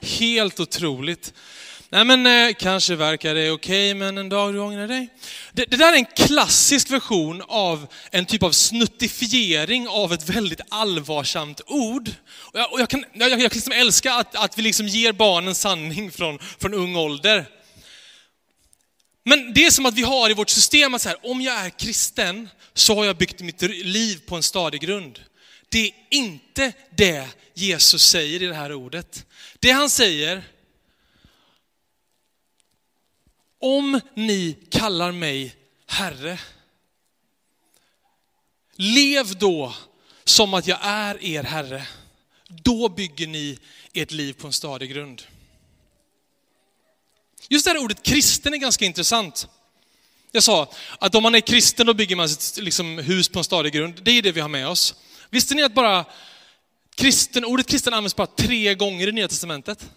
Helt 0.00 0.60
otroligt. 0.60 1.32
Nej 1.90 2.04
men 2.04 2.26
eh, 2.26 2.54
kanske 2.54 2.94
verkar 2.94 3.34
det 3.34 3.50
okej, 3.50 3.94
men 3.94 4.18
en 4.18 4.28
dag 4.28 4.54
du 4.54 4.58
ångrar 4.58 4.88
dig. 4.88 5.08
Det, 5.52 5.64
det, 5.64 5.76
där 5.76 5.92
är 5.92 5.96
en 5.96 6.04
klassisk 6.04 6.90
version 6.90 7.42
av 7.48 7.86
en 8.10 8.26
typ 8.26 8.42
av 8.42 8.50
snuttifiering 8.50 9.88
av 9.88 10.12
ett 10.12 10.28
väldigt 10.28 10.60
allvarsamt 10.68 11.60
ord. 11.66 12.10
Och 12.30 12.58
jag, 12.58 12.72
och 12.72 12.80
jag 12.80 12.88
kan, 12.88 13.04
jag, 13.12 13.30
jag 13.30 13.38
kan 13.38 13.50
liksom 13.52 13.72
älska 13.72 14.14
att, 14.14 14.36
att 14.36 14.58
vi 14.58 14.62
liksom 14.62 14.86
ger 14.86 15.12
barnen 15.12 15.54
sanning 15.54 16.10
från, 16.10 16.38
från 16.58 16.74
ung 16.74 16.96
ålder. 16.96 17.46
Men 19.28 19.52
det 19.54 19.66
är 19.66 19.70
som 19.70 19.86
att 19.86 19.94
vi 19.94 20.02
har 20.02 20.30
i 20.30 20.34
vårt 20.34 20.50
system 20.50 20.94
att 20.94 21.02
så 21.02 21.08
här, 21.08 21.30
om 21.30 21.40
jag 21.40 21.54
är 21.54 21.70
kristen 21.70 22.48
så 22.74 22.94
har 22.94 23.04
jag 23.04 23.16
byggt 23.16 23.40
mitt 23.40 23.62
liv 23.62 24.20
på 24.26 24.36
en 24.36 24.42
stadig 24.42 24.80
grund. 24.80 25.20
Det 25.68 25.86
är 25.86 25.92
inte 26.10 26.72
det 26.96 27.28
Jesus 27.54 28.02
säger 28.02 28.42
i 28.42 28.46
det 28.46 28.54
här 28.54 28.72
ordet. 28.72 29.26
Det 29.58 29.70
han 29.70 29.90
säger, 29.90 30.44
om 33.60 34.00
ni 34.14 34.56
kallar 34.70 35.12
mig 35.12 35.54
Herre, 35.86 36.38
lev 38.76 39.38
då 39.38 39.74
som 40.24 40.54
att 40.54 40.66
jag 40.66 40.78
är 40.82 41.24
er 41.24 41.42
Herre. 41.42 41.86
Då 42.48 42.88
bygger 42.88 43.26
ni 43.26 43.58
ert 43.92 44.10
liv 44.10 44.32
på 44.32 44.46
en 44.46 44.52
stadig 44.52 44.90
grund. 44.90 45.22
Just 47.48 47.64
det 47.64 47.70
här 47.70 47.78
ordet 47.78 48.02
kristen 48.02 48.54
är 48.54 48.58
ganska 48.58 48.84
intressant. 48.84 49.48
Jag 50.32 50.42
sa 50.42 50.72
att 50.98 51.14
om 51.14 51.22
man 51.22 51.34
är 51.34 51.40
kristen 51.40 51.86
då 51.86 51.94
bygger 51.94 52.16
man 52.16 52.28
sitt 52.28 52.64
liksom, 52.64 52.98
hus 52.98 53.28
på 53.28 53.38
en 53.38 53.44
stadig 53.44 53.72
grund. 53.72 54.00
Det 54.02 54.10
är 54.10 54.22
det 54.22 54.32
vi 54.32 54.40
har 54.40 54.48
med 54.48 54.68
oss. 54.68 54.94
Visste 55.30 55.54
ni 55.54 55.62
att 55.62 55.74
bara 55.74 56.04
kristen, 56.94 57.44
ordet 57.44 57.66
kristen 57.66 57.94
används 57.94 58.16
bara 58.16 58.26
tre 58.26 58.74
gånger 58.74 59.08
i 59.08 59.12
Nya 59.12 59.28
Testamentet? 59.28 59.90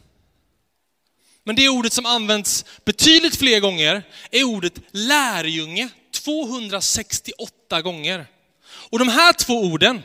Men 1.43 1.55
det 1.55 1.69
ordet 1.69 1.93
som 1.93 2.05
används 2.05 2.65
betydligt 2.85 3.35
fler 3.35 3.59
gånger 3.59 4.03
är 4.31 4.43
ordet 4.43 4.73
lärjunge, 4.91 5.89
268 6.11 7.81
gånger. 7.81 8.25
Och 8.63 8.99
de 8.99 9.09
här 9.09 9.33
två 9.33 9.63
orden, 9.63 10.01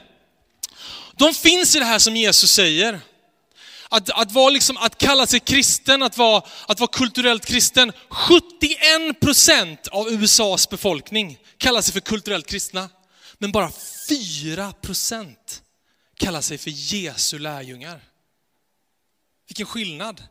de 1.17 1.35
finns 1.35 1.77
i 1.77 1.79
det 1.79 1.85
här 1.85 1.99
som 1.99 2.17
Jesus 2.17 2.51
säger. 2.51 3.01
Att, 3.89 4.11
att, 4.11 4.33
vara 4.33 4.51
liksom, 4.51 4.77
att 4.77 4.99
kalla 4.99 5.27
sig 5.27 5.41
kristen, 5.41 6.03
att 6.03 6.19
vara, 6.19 6.43
att 6.69 6.81
vara 6.81 6.91
kulturellt 6.93 7.47
kristen. 7.47 7.93
71 8.09 9.21
procent 9.21 9.87
av 9.87 10.09
USAs 10.09 10.69
befolkning 10.69 11.39
kallar 11.59 11.83
sig 11.83 11.93
för 11.93 12.01
kulturellt 12.01 12.47
kristna. 12.47 12.89
Men 13.39 13.53
bara 13.53 13.73
4 14.09 14.73
procent 14.73 15.63
kallar 16.17 16.41
sig 16.41 16.59
för 16.59 16.71
Jesu 16.71 17.39
lärjungar. 17.39 18.01
Vilken 19.49 19.67
skillnad. 19.67 20.23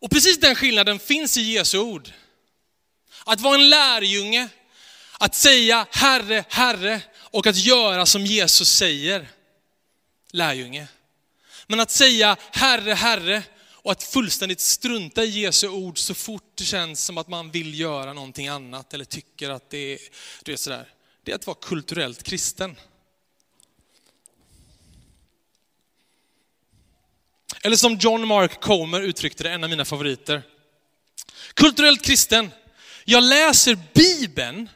Och 0.00 0.10
precis 0.10 0.40
den 0.40 0.54
skillnaden 0.54 0.98
finns 0.98 1.36
i 1.36 1.42
Jesu 1.42 1.78
ord. 1.78 2.12
Att 3.24 3.40
vara 3.40 3.54
en 3.54 3.70
lärjunge, 3.70 4.48
att 5.18 5.34
säga 5.34 5.86
Herre, 5.90 6.44
Herre 6.48 7.00
och 7.16 7.46
att 7.46 7.56
göra 7.56 8.06
som 8.06 8.26
Jesus 8.26 8.68
säger. 8.72 9.28
Lärjunge. 10.32 10.88
Men 11.66 11.80
att 11.80 11.90
säga 11.90 12.36
Herre, 12.52 12.92
Herre 12.92 13.42
och 13.84 13.92
att 13.92 14.02
fullständigt 14.02 14.60
strunta 14.60 15.24
i 15.24 15.40
Jesu 15.40 15.68
ord 15.68 15.98
så 15.98 16.14
fort 16.14 16.52
det 16.54 16.64
känns 16.64 17.04
som 17.04 17.18
att 17.18 17.28
man 17.28 17.50
vill 17.50 17.80
göra 17.80 18.12
någonting 18.12 18.48
annat 18.48 18.94
eller 18.94 19.04
tycker 19.04 19.50
att 19.50 19.70
det 19.70 19.92
är, 19.92 19.98
du 20.42 20.52
vet 20.52 20.60
sådär. 20.60 20.88
Det 21.22 21.30
är 21.30 21.34
att 21.36 21.46
vara 21.46 21.56
kulturellt 21.60 22.22
kristen. 22.22 22.76
Eller 27.62 27.76
som 27.76 27.96
John 27.96 28.26
Mark 28.26 28.60
Comer 28.60 29.00
uttryckte 29.00 29.42
det, 29.42 29.50
en 29.50 29.64
av 29.64 29.70
mina 29.70 29.84
favoriter. 29.84 30.42
Kulturellt 31.54 32.02
kristen. 32.02 32.50
Jag 33.04 33.22
läser 33.22 33.78
Bibeln 33.94 34.68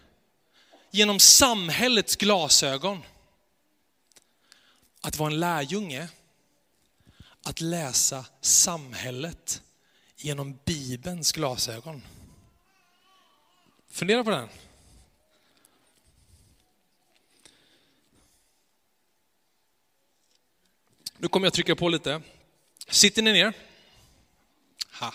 genom 0.90 1.20
samhällets 1.20 2.16
glasögon. 2.16 3.02
Att 5.00 5.16
vara 5.16 5.30
en 5.32 5.40
lärjunge, 5.40 6.08
att 7.42 7.60
läsa 7.60 8.24
samhället 8.40 9.62
genom 10.16 10.58
Bibelns 10.64 11.32
glasögon. 11.32 12.02
Fundera 13.90 14.24
på 14.24 14.30
den. 14.30 14.48
Nu 21.18 21.28
kommer 21.28 21.46
jag 21.46 21.52
trycka 21.52 21.76
på 21.76 21.88
lite. 21.88 22.22
Sitter 22.88 23.22
ni 23.22 23.32
ner? 23.32 23.52
Ha. 25.00 25.14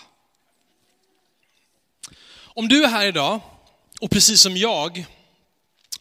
Om 2.36 2.68
du 2.68 2.84
är 2.84 2.88
här 2.88 3.06
idag 3.06 3.40
och 4.00 4.10
precis 4.10 4.40
som 4.40 4.56
jag 4.56 5.06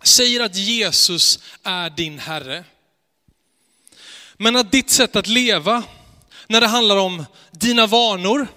säger 0.04 0.40
att 0.40 0.56
Jesus 0.56 1.40
är 1.64 1.90
din 1.90 2.20
Herre, 2.20 2.66
men 4.38 4.56
att 4.56 4.72
ditt 4.72 4.90
sätt 4.90 5.16
att 5.16 5.28
leva, 5.28 5.84
när 6.54 6.62
det 6.62 6.68
handlar 6.68 6.98
om 6.98 7.26
dina 7.52 7.88
vanor, 7.88 8.48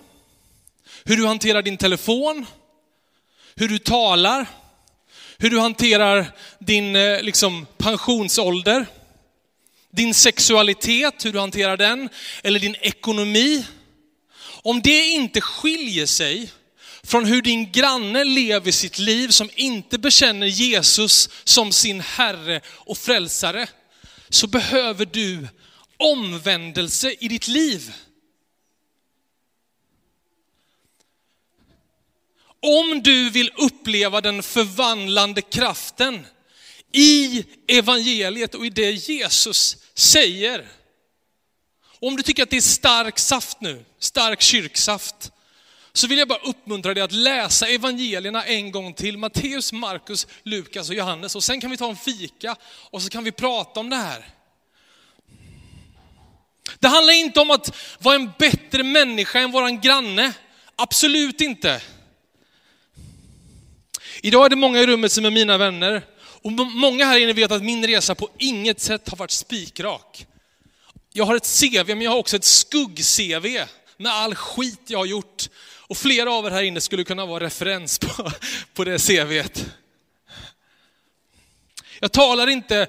hur 1.04 1.16
du 1.16 1.26
hanterar 1.26 1.62
din 1.62 1.76
telefon, 1.76 2.46
hur 3.54 3.68
du 3.68 3.78
talar, 3.78 4.46
hur 5.38 5.50
du 5.50 5.60
hanterar 5.60 6.32
din 6.58 6.96
eh, 6.96 7.22
liksom, 7.22 7.66
pensionsålder, 7.78 8.86
din 9.90 10.14
sexualitet, 10.14 11.24
hur 11.24 11.32
du 11.32 11.38
hanterar 11.38 11.76
den, 11.76 12.08
eller 12.42 12.60
din 12.60 12.76
ekonomi. 12.80 13.64
Om 14.42 14.82
det 14.82 15.06
inte 15.06 15.40
skiljer 15.40 16.06
sig 16.06 16.50
från 17.02 17.24
hur 17.24 17.42
din 17.42 17.72
granne 17.72 18.24
lever 18.24 18.70
sitt 18.70 18.98
liv 18.98 19.28
som 19.28 19.50
inte 19.54 19.98
bekänner 19.98 20.46
Jesus 20.46 21.28
som 21.44 21.72
sin 21.72 22.00
Herre 22.00 22.60
och 22.68 22.98
Frälsare, 22.98 23.66
så 24.28 24.46
behöver 24.46 25.06
du 25.06 25.48
omvändelse 25.96 27.14
i 27.20 27.28
ditt 27.28 27.48
liv. 27.48 27.94
Om 32.60 33.02
du 33.02 33.30
vill 33.30 33.52
uppleva 33.56 34.20
den 34.20 34.42
förvandlande 34.42 35.42
kraften 35.42 36.26
i 36.92 37.44
evangeliet 37.68 38.54
och 38.54 38.66
i 38.66 38.70
det 38.70 38.90
Jesus 38.90 39.76
säger. 39.94 40.68
Om 42.00 42.16
du 42.16 42.22
tycker 42.22 42.42
att 42.42 42.50
det 42.50 42.56
är 42.56 42.60
stark 42.60 43.18
saft 43.18 43.60
nu, 43.60 43.84
stark 43.98 44.40
kyrksaft, 44.40 45.32
så 45.92 46.06
vill 46.06 46.18
jag 46.18 46.28
bara 46.28 46.38
uppmuntra 46.38 46.94
dig 46.94 47.02
att 47.02 47.12
läsa 47.12 47.68
evangelierna 47.68 48.44
en 48.44 48.70
gång 48.70 48.94
till. 48.94 49.18
Matteus, 49.18 49.72
Markus, 49.72 50.26
Lukas 50.42 50.88
och 50.88 50.94
Johannes. 50.94 51.36
Och 51.36 51.44
sen 51.44 51.60
kan 51.60 51.70
vi 51.70 51.76
ta 51.76 51.88
en 51.88 51.96
fika 51.96 52.56
och 52.90 53.02
så 53.02 53.08
kan 53.08 53.24
vi 53.24 53.32
prata 53.32 53.80
om 53.80 53.90
det 53.90 53.96
här. 53.96 54.35
Det 56.78 56.88
handlar 56.88 57.12
inte 57.12 57.40
om 57.40 57.50
att 57.50 57.76
vara 57.98 58.14
en 58.14 58.32
bättre 58.38 58.82
människa 58.82 59.38
än 59.38 59.52
våran 59.52 59.80
granne. 59.80 60.32
Absolut 60.76 61.40
inte. 61.40 61.82
Idag 64.22 64.44
är 64.44 64.50
det 64.50 64.56
många 64.56 64.80
i 64.80 64.86
rummet 64.86 65.12
som 65.12 65.24
är 65.24 65.30
mina 65.30 65.58
vänner. 65.58 66.02
Och 66.42 66.52
många 66.52 67.04
här 67.04 67.18
inne 67.18 67.32
vet 67.32 67.50
att 67.50 67.62
min 67.62 67.86
resa 67.86 68.14
på 68.14 68.28
inget 68.38 68.80
sätt 68.80 69.08
har 69.08 69.16
varit 69.16 69.30
spikrak. 69.30 70.26
Jag 71.12 71.24
har 71.24 71.36
ett 71.36 71.60
CV, 71.60 71.88
men 71.88 72.00
jag 72.00 72.10
har 72.10 72.18
också 72.18 72.36
ett 72.36 72.44
skugg-CV 72.44 73.66
med 73.96 74.12
all 74.12 74.34
skit 74.34 74.80
jag 74.86 74.98
har 74.98 75.06
gjort. 75.06 75.48
Och 75.88 75.96
flera 75.96 76.32
av 76.32 76.46
er 76.46 76.50
här 76.50 76.62
inne 76.62 76.80
skulle 76.80 77.04
kunna 77.04 77.26
vara 77.26 77.44
referens 77.44 77.98
på, 77.98 78.32
på 78.74 78.84
det 78.84 78.98
CVet. 79.06 79.64
Jag 82.00 82.12
talar 82.12 82.46
inte 82.46 82.86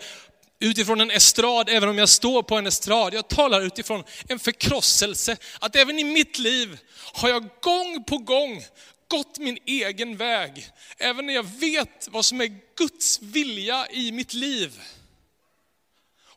utifrån 0.60 1.02
en 1.02 1.12
estrad, 1.12 1.70
även 1.70 1.90
om 1.90 1.98
jag 1.98 2.10
står 2.10 2.44
på 2.44 2.56
en 2.56 2.68
estrad. 2.68 3.14
Jag 3.14 3.28
talar 3.28 3.62
utifrån 3.62 4.04
en 4.30 4.40
förkrosselse, 4.40 5.38
att 5.60 5.76
även 5.76 6.00
i 6.00 6.04
mitt 6.04 6.40
liv 6.40 6.80
har 7.14 7.30
jag 7.30 7.50
gång 7.62 8.04
på 8.04 8.18
gång 8.18 8.64
gått 9.08 9.38
min 9.38 9.58
egen 9.66 10.18
väg, 10.18 10.70
även 10.98 11.26
när 11.26 11.34
jag 11.34 11.44
vet 11.44 12.08
vad 12.12 12.26
som 12.26 12.42
är 12.42 12.60
Guds 12.78 13.22
vilja 13.22 13.88
i 13.92 14.12
mitt 14.12 14.34
liv. 14.34 14.82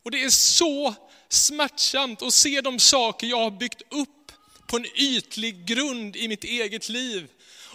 Och 0.03 0.11
det 0.11 0.23
är 0.23 0.31
så 0.31 0.95
smärtsamt 1.29 2.23
att 2.23 2.35
se 2.35 2.61
de 2.61 2.79
saker 2.79 3.27
jag 3.27 3.39
har 3.39 3.51
byggt 3.51 3.83
upp 3.91 4.33
på 4.67 4.77
en 4.77 4.87
ytlig 4.95 5.65
grund 5.65 6.17
i 6.17 6.29
mitt 6.29 6.45
eget 6.45 6.89
liv. 6.89 7.29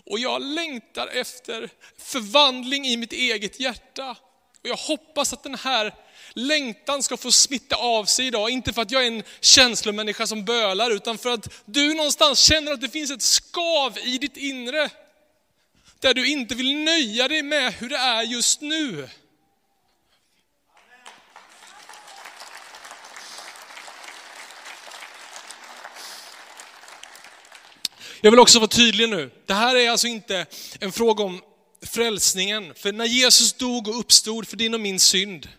Och 0.06 0.20
jag 0.20 0.42
längtar 0.42 1.08
efter 1.08 1.70
förvandling 1.98 2.86
i 2.86 2.98
mitt 2.98 3.14
eget 3.14 3.60
hjärta. 3.60 4.18
Och 4.66 4.70
jag 4.70 4.76
hoppas 4.76 5.34
att 5.34 5.44
den 5.44 5.56
här 5.56 5.94
längtan 6.34 7.04
ska 7.04 7.18
få 7.18 7.32
smitta 7.32 7.76
av 7.76 8.06
sig 8.06 8.28
idag. 8.28 8.50
Inte 8.50 8.74
för 8.74 8.82
att 8.82 8.92
jag 8.92 9.04
är 9.04 9.08
en 9.08 9.24
känslomänniska 9.42 10.28
som 10.28 10.46
bölar, 10.46 10.92
utan 10.92 11.18
för 11.18 11.30
att 11.30 11.48
du 11.66 11.94
någonstans 11.94 12.40
känner 12.40 12.72
att 12.72 12.82
det 12.82 12.90
finns 12.90 13.12
ett 13.12 13.22
skav 13.22 13.98
i 13.98 14.18
ditt 14.18 14.38
inre. 14.38 14.90
Där 16.00 16.14
du 16.14 16.28
inte 16.28 16.56
vill 16.56 16.78
nöja 16.78 17.28
dig 17.28 17.44
med 17.44 17.74
hur 17.74 17.90
det 17.90 17.98
är 17.98 18.22
just 18.22 18.62
nu. 18.62 19.10
Jag 28.22 28.32
vill 28.32 28.40
också 28.40 28.60
vara 28.60 28.68
tydlig 28.68 29.10
nu. 29.10 29.32
Det 29.46 29.54
här 29.54 29.76
är 29.76 29.90
alltså 29.90 30.08
inte 30.08 30.46
en 30.80 30.92
fråga 30.92 31.24
om 31.24 31.42
frälsningen. 31.86 32.74
För 32.75 32.92
när 32.92 33.06
Jesus 33.06 33.54
dog 33.54 33.88
och 33.88 34.00
uppstod 34.00 34.48
för 34.48 34.58
din 34.58 34.74
och 34.74 34.80
min 34.80 35.00
synd, 35.00 35.50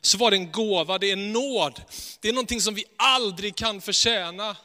så 0.00 0.18
var 0.18 0.30
det 0.30 0.36
en 0.36 0.52
gåva, 0.52 0.98
det 0.98 1.10
är 1.10 1.16
nåd. 1.16 1.82
Det 2.20 2.28
är 2.28 2.32
någonting 2.32 2.60
som 2.60 2.74
vi 2.74 2.84
aldrig 2.96 3.56
kan 3.56 3.80
förtjäna. 3.80 4.56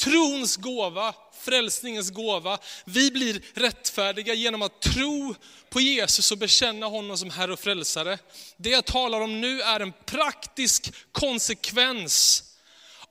Trons 0.00 0.56
gåva, 0.56 1.14
frälsningens 1.40 2.10
gåva. 2.10 2.58
Vi 2.84 3.10
blir 3.10 3.42
rättfärdiga 3.54 4.34
genom 4.34 4.62
att 4.62 4.80
tro 4.80 5.34
på 5.70 5.80
Jesus 5.80 6.32
och 6.32 6.38
bekänna 6.38 6.86
honom 6.86 7.18
som 7.18 7.30
Herre 7.30 7.52
och 7.52 7.60
Frälsare. 7.60 8.18
Det 8.56 8.70
jag 8.70 8.84
talar 8.84 9.20
om 9.20 9.40
nu 9.40 9.62
är 9.62 9.80
en 9.80 9.92
praktisk 10.06 10.92
konsekvens 11.12 12.42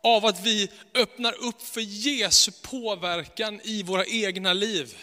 av 0.03 0.25
att 0.25 0.45
vi 0.45 0.69
öppnar 0.93 1.33
upp 1.33 1.61
för 1.61 1.81
Jesu 1.81 2.51
påverkan 2.61 3.61
i 3.63 3.83
våra 3.83 4.05
egna 4.05 4.53
liv. 4.53 4.95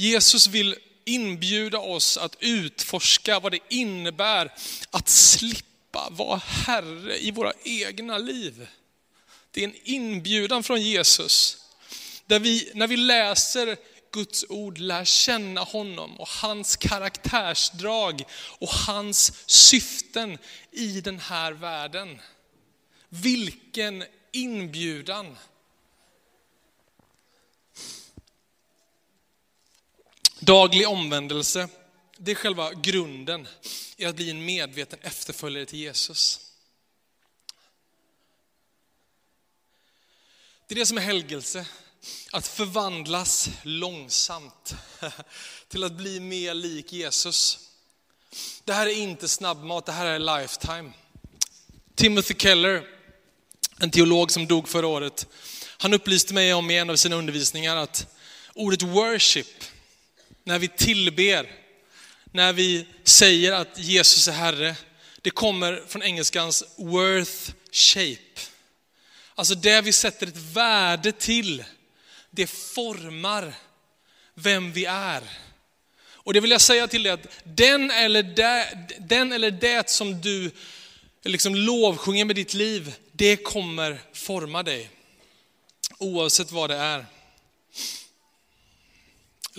Jesus 0.00 0.46
vill 0.46 0.76
inbjuda 1.04 1.78
oss 1.78 2.16
att 2.16 2.36
utforska 2.40 3.40
vad 3.40 3.52
det 3.52 3.58
innebär 3.68 4.52
att 4.90 5.08
slippa 5.08 6.08
vara 6.10 6.40
herre 6.44 7.18
i 7.18 7.30
våra 7.30 7.52
egna 7.64 8.18
liv. 8.18 8.68
Det 9.50 9.60
är 9.60 9.68
en 9.68 9.74
inbjudan 9.84 10.62
från 10.62 10.82
Jesus. 10.82 11.56
Där 12.26 12.40
vi, 12.40 12.70
när 12.74 12.86
vi 12.86 12.96
läser 12.96 13.76
Guds 14.12 14.44
ord, 14.48 14.78
lär 14.78 15.04
känna 15.04 15.60
honom 15.60 16.20
och 16.20 16.28
hans 16.28 16.76
karaktärsdrag 16.76 18.22
och 18.58 18.68
hans 18.68 19.32
syften 19.46 20.38
i 20.70 21.00
den 21.00 21.18
här 21.18 21.52
världen. 21.52 22.20
Vilken 23.08 24.04
inbjudan! 24.32 25.36
Daglig 30.42 30.88
omvändelse, 30.88 31.68
det 32.16 32.30
är 32.30 32.34
själva 32.34 32.72
grunden 32.72 33.48
i 33.96 34.04
att 34.04 34.16
bli 34.16 34.30
en 34.30 34.44
medveten 34.44 34.98
efterföljare 35.02 35.66
till 35.66 35.78
Jesus. 35.78 36.40
Det 40.66 40.74
är 40.74 40.78
det 40.78 40.86
som 40.86 40.98
är 40.98 41.02
helgelse, 41.02 41.66
att 42.32 42.46
förvandlas 42.46 43.50
långsamt 43.62 44.74
till 45.68 45.84
att 45.84 45.92
bli 45.92 46.20
mer 46.20 46.54
lik 46.54 46.92
Jesus. 46.92 47.58
Det 48.64 48.72
här 48.72 48.86
är 48.86 48.96
inte 48.96 49.28
snabbmat, 49.28 49.86
det 49.86 49.92
här 49.92 50.06
är 50.06 50.40
lifetime. 50.40 50.92
Timothy 51.94 52.34
Keller, 52.34 52.86
en 53.78 53.90
teolog 53.90 54.30
som 54.30 54.46
dog 54.46 54.68
förra 54.68 54.86
året, 54.86 55.26
han 55.78 55.94
upplyste 55.94 56.34
mig 56.34 56.54
om 56.54 56.70
i 56.70 56.78
en 56.78 56.90
av 56.90 56.96
sina 56.96 57.16
undervisningar 57.16 57.76
att 57.76 58.06
ordet 58.54 58.82
worship, 58.82 59.64
när 60.44 60.58
vi 60.58 60.68
tillber, 60.68 61.50
när 62.32 62.52
vi 62.52 62.86
säger 63.04 63.52
att 63.52 63.78
Jesus 63.78 64.28
är 64.28 64.32
Herre, 64.32 64.76
det 65.22 65.30
kommer 65.30 65.82
från 65.88 66.02
engelskans 66.02 66.64
worth 66.76 67.52
shape. 67.72 68.40
Alltså 69.34 69.54
det 69.54 69.80
vi 69.80 69.92
sätter 69.92 70.26
ett 70.26 70.36
värde 70.36 71.12
till, 71.12 71.64
det 72.30 72.46
formar 72.46 73.54
vem 74.34 74.72
vi 74.72 74.84
är. 74.84 75.22
Och 76.22 76.32
det 76.32 76.40
vill 76.40 76.50
jag 76.50 76.60
säga 76.60 76.88
till 76.88 77.02
dig 77.02 77.12
att 77.12 77.26
den 77.44 77.90
eller 77.90 78.22
det, 78.22 78.88
den 78.98 79.32
eller 79.32 79.50
det 79.50 79.90
som 79.90 80.20
du 80.20 80.50
liksom 81.22 81.54
lovsjunger 81.54 82.24
med 82.24 82.36
ditt 82.36 82.54
liv, 82.54 82.94
det 83.12 83.36
kommer 83.36 84.00
forma 84.12 84.62
dig. 84.62 84.90
Oavsett 85.98 86.50
vad 86.50 86.70
det 86.70 86.76
är. 86.76 87.06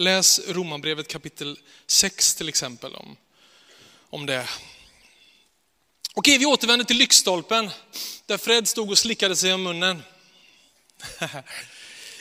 Läs 0.01 0.41
Romarbrevet 0.47 1.07
kapitel 1.07 1.59
6 1.87 2.35
till 2.35 2.49
exempel 2.49 2.95
om, 2.95 3.17
om 4.09 4.25
det. 4.25 4.49
Okej, 6.13 6.37
vi 6.37 6.45
återvänder 6.45 6.85
till 6.85 6.97
lyktstolpen 6.97 7.69
där 8.25 8.37
Fred 8.37 8.67
stod 8.67 8.91
och 8.91 8.97
slickade 8.97 9.35
sig 9.35 9.53
om 9.53 9.63
munnen. 9.63 10.03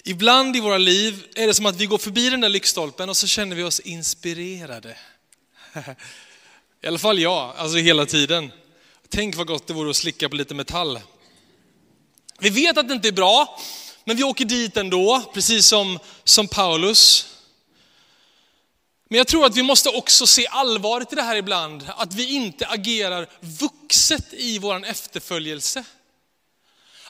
Ibland 0.05 0.57
i 0.57 0.61
våra 0.61 0.79
liv 0.79 1.27
är 1.35 1.47
det 1.47 1.55
som 1.55 1.67
att 1.67 1.77
vi 1.77 1.87
går 1.87 1.99
förbi 1.99 2.31
den 2.31 2.41
där 2.41 2.49
lyktstolpen 2.49 3.09
och 3.09 3.17
så 3.17 3.27
känner 3.27 3.57
vi 3.57 3.63
oss 3.63 3.81
inspirerade. 3.81 4.97
I 6.83 6.87
alla 6.87 6.99
fall 6.99 7.19
jag, 7.19 7.57
alltså 7.57 7.79
hela 7.79 8.07
tiden. 8.07 8.53
Tänk 9.09 9.37
vad 9.37 9.47
gott 9.47 9.67
det 9.67 9.73
vore 9.73 9.91
att 9.91 9.97
slicka 9.97 10.29
på 10.29 10.37
lite 10.37 10.55
metall. 10.55 11.01
Vi 12.39 12.51
vet 12.51 12.79
att 12.79 12.89
det 12.89 12.95
inte 12.95 13.09
är 13.09 13.13
bra, 13.13 13.61
men 14.05 14.17
vi 14.17 14.25
åker 14.25 14.45
dit 14.45 14.77
ändå, 14.77 15.31
precis 15.35 15.67
som, 15.67 15.99
som 16.25 16.49
Paulus. 16.49 17.27
Men 19.13 19.19
jag 19.19 19.27
tror 19.27 19.47
att 19.47 19.57
vi 19.57 19.63
måste 19.63 19.89
också 19.89 20.27
se 20.27 20.47
allvaret 20.47 21.13
i 21.13 21.17
det 21.17 21.23
här 21.23 21.37
ibland, 21.37 21.91
att 21.97 22.15
vi 22.15 22.35
inte 22.35 22.67
agerar 22.67 23.29
vuxet 23.41 24.33
i 24.33 24.59
vår 24.59 24.87
efterföljelse. 24.87 25.85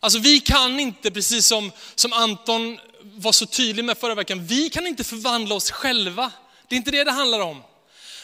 Alltså 0.01 0.19
vi 0.19 0.41
kan 0.41 0.81
inte, 0.81 1.11
precis 1.11 1.47
som, 1.47 1.73
som 1.95 2.13
Anton 2.13 2.79
var 3.03 3.33
så 3.33 3.47
tydlig 3.47 3.85
med 3.85 3.99
förra 3.99 4.15
veckan, 4.15 4.47
vi 4.47 4.71
kan 4.71 4.87
inte 4.87 5.05
förvandla 5.05 5.55
oss 5.55 5.71
själva. 5.71 6.33
Det 6.69 6.75
är 6.75 6.77
inte 6.77 6.91
det 6.91 7.05
det 7.05 7.11
handlar 7.11 7.41
om. 7.41 7.63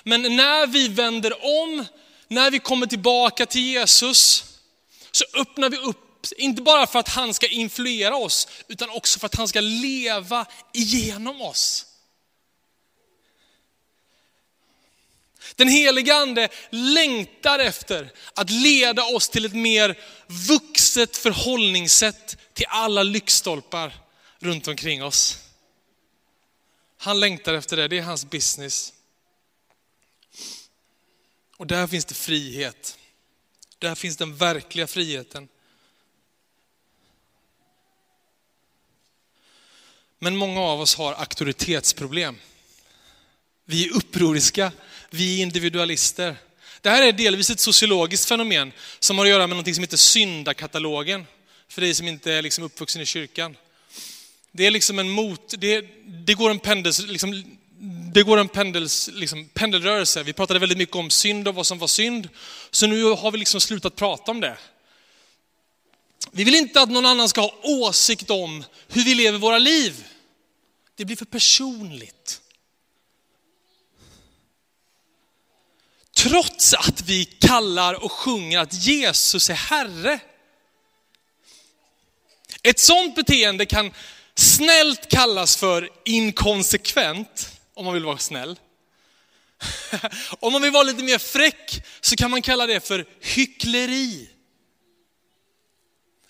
Men 0.02 0.36
när 0.36 0.66
vi 0.66 0.88
vänder 0.88 1.44
om, 1.44 1.84
när 2.28 2.50
vi 2.50 2.58
kommer 2.58 2.86
tillbaka 2.86 3.46
till 3.46 3.62
Jesus, 3.62 4.44
så 5.12 5.24
öppnar 5.34 5.70
vi 5.70 5.76
upp, 5.76 6.26
inte 6.36 6.62
bara 6.62 6.86
för 6.86 6.98
att 6.98 7.08
han 7.08 7.34
ska 7.34 7.46
influera 7.46 8.16
oss, 8.16 8.48
utan 8.68 8.90
också 8.90 9.18
för 9.18 9.26
att 9.26 9.34
han 9.34 9.48
ska 9.48 9.60
leva 9.60 10.46
igenom 10.72 11.40
oss. 11.40 11.85
Den 15.54 15.68
heliga 15.68 16.14
ande 16.14 16.48
längtar 16.70 17.58
efter 17.58 18.12
att 18.34 18.50
leda 18.50 19.04
oss 19.04 19.28
till 19.28 19.44
ett 19.44 19.54
mer 19.54 19.98
vuxet 20.26 21.16
förhållningssätt 21.16 22.36
till 22.54 22.66
alla 22.68 23.02
lyktstolpar 23.02 23.94
runt 24.38 24.68
omkring 24.68 25.04
oss. 25.04 25.38
Han 26.98 27.20
längtar 27.20 27.54
efter 27.54 27.76
det, 27.76 27.88
det 27.88 27.98
är 27.98 28.02
hans 28.02 28.30
business. 28.30 28.92
Och 31.56 31.66
där 31.66 31.86
finns 31.86 32.04
det 32.04 32.14
frihet. 32.14 32.98
Där 33.78 33.94
finns 33.94 34.16
den 34.16 34.36
verkliga 34.36 34.86
friheten. 34.86 35.48
Men 40.18 40.36
många 40.36 40.60
av 40.60 40.80
oss 40.80 40.94
har 40.94 41.12
auktoritetsproblem. 41.12 42.38
Vi 43.68 43.86
är 43.86 43.96
upproriska, 43.96 44.72
vi 45.10 45.38
är 45.38 45.42
individualister. 45.42 46.36
Det 46.80 46.90
här 46.90 47.02
är 47.02 47.12
delvis 47.12 47.50
ett 47.50 47.60
sociologiskt 47.60 48.28
fenomen 48.28 48.72
som 48.98 49.18
har 49.18 49.24
att 49.24 49.30
göra 49.30 49.46
med 49.46 49.56
något 49.56 49.74
som 49.74 49.84
heter 49.84 49.96
syndakatalogen. 49.96 51.26
För 51.68 51.80
dig 51.80 51.94
som 51.94 52.08
inte 52.08 52.32
är 52.32 52.42
liksom 52.42 52.64
uppvuxen 52.64 53.02
i 53.02 53.06
kyrkan. 53.06 53.56
Det 54.52 54.66
är 54.66 54.70
liksom 54.70 54.98
en 54.98 55.10
mot, 55.10 55.54
det, 55.58 55.84
det 56.06 56.34
går 56.34 56.50
en 56.50 56.58
pendels, 56.58 57.00
liksom, 57.00 57.58
det 58.12 58.22
går 58.22 58.38
en 58.38 58.48
pendels, 58.48 59.10
liksom, 59.12 59.48
pendelrörelse. 59.48 60.22
Vi 60.22 60.32
pratade 60.32 60.58
väldigt 60.58 60.78
mycket 60.78 60.96
om 60.96 61.10
synd 61.10 61.48
och 61.48 61.54
vad 61.54 61.66
som 61.66 61.78
var 61.78 61.88
synd. 61.88 62.28
Så 62.70 62.86
nu 62.86 63.02
har 63.02 63.30
vi 63.30 63.38
liksom 63.38 63.60
slutat 63.60 63.96
prata 63.96 64.30
om 64.30 64.40
det. 64.40 64.56
Vi 66.30 66.44
vill 66.44 66.54
inte 66.54 66.80
att 66.80 66.90
någon 66.90 67.06
annan 67.06 67.28
ska 67.28 67.40
ha 67.40 67.60
åsikt 67.62 68.30
om 68.30 68.64
hur 68.88 69.04
vi 69.04 69.14
lever 69.14 69.38
våra 69.38 69.58
liv. 69.58 70.04
Det 70.96 71.04
blir 71.04 71.16
för 71.16 71.24
personligt. 71.24 72.40
Trots 76.16 76.74
att 76.74 77.02
vi 77.02 77.24
kallar 77.24 78.04
och 78.04 78.12
sjunger 78.12 78.58
att 78.58 78.74
Jesus 78.74 79.50
är 79.50 79.54
Herre. 79.54 80.20
Ett 82.62 82.78
sånt 82.78 83.14
beteende 83.14 83.66
kan 83.66 83.92
snällt 84.34 85.08
kallas 85.08 85.56
för 85.56 85.90
inkonsekvent, 86.04 87.52
om 87.74 87.84
man 87.84 87.94
vill 87.94 88.04
vara 88.04 88.18
snäll. 88.18 88.58
om 90.40 90.52
man 90.52 90.62
vill 90.62 90.70
vara 90.70 90.82
lite 90.82 91.04
mer 91.04 91.18
fräck 91.18 91.84
så 92.00 92.16
kan 92.16 92.30
man 92.30 92.42
kalla 92.42 92.66
det 92.66 92.86
för 92.86 93.06
hyckleri. 93.20 94.28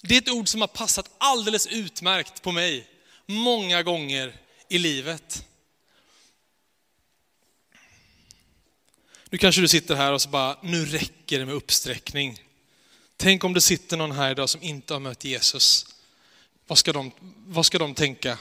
Det 0.02 0.14
är 0.14 0.18
ett 0.18 0.28
ord 0.28 0.48
som 0.48 0.60
har 0.60 0.68
passat 0.68 1.10
alldeles 1.18 1.66
utmärkt 1.66 2.42
på 2.42 2.52
mig 2.52 2.88
många 3.26 3.82
gånger 3.82 4.36
i 4.68 4.78
livet. 4.78 5.46
Nu 9.30 9.38
kanske 9.38 9.60
du 9.60 9.68
sitter 9.68 9.94
här 9.94 10.12
och 10.12 10.22
så 10.22 10.28
bara, 10.28 10.58
nu 10.62 10.86
räcker 10.86 11.38
det 11.38 11.46
med 11.46 11.54
uppsträckning. 11.54 12.42
Tänk 13.16 13.44
om 13.44 13.54
det 13.54 13.60
sitter 13.60 13.96
någon 13.96 14.12
här 14.12 14.30
idag 14.30 14.48
som 14.48 14.62
inte 14.62 14.92
har 14.92 15.00
mött 15.00 15.24
Jesus. 15.24 15.86
Vad 16.66 16.78
ska 16.78 16.92
de, 16.92 17.12
vad 17.46 17.66
ska 17.66 17.78
de 17.78 17.94
tänka? 17.94 18.38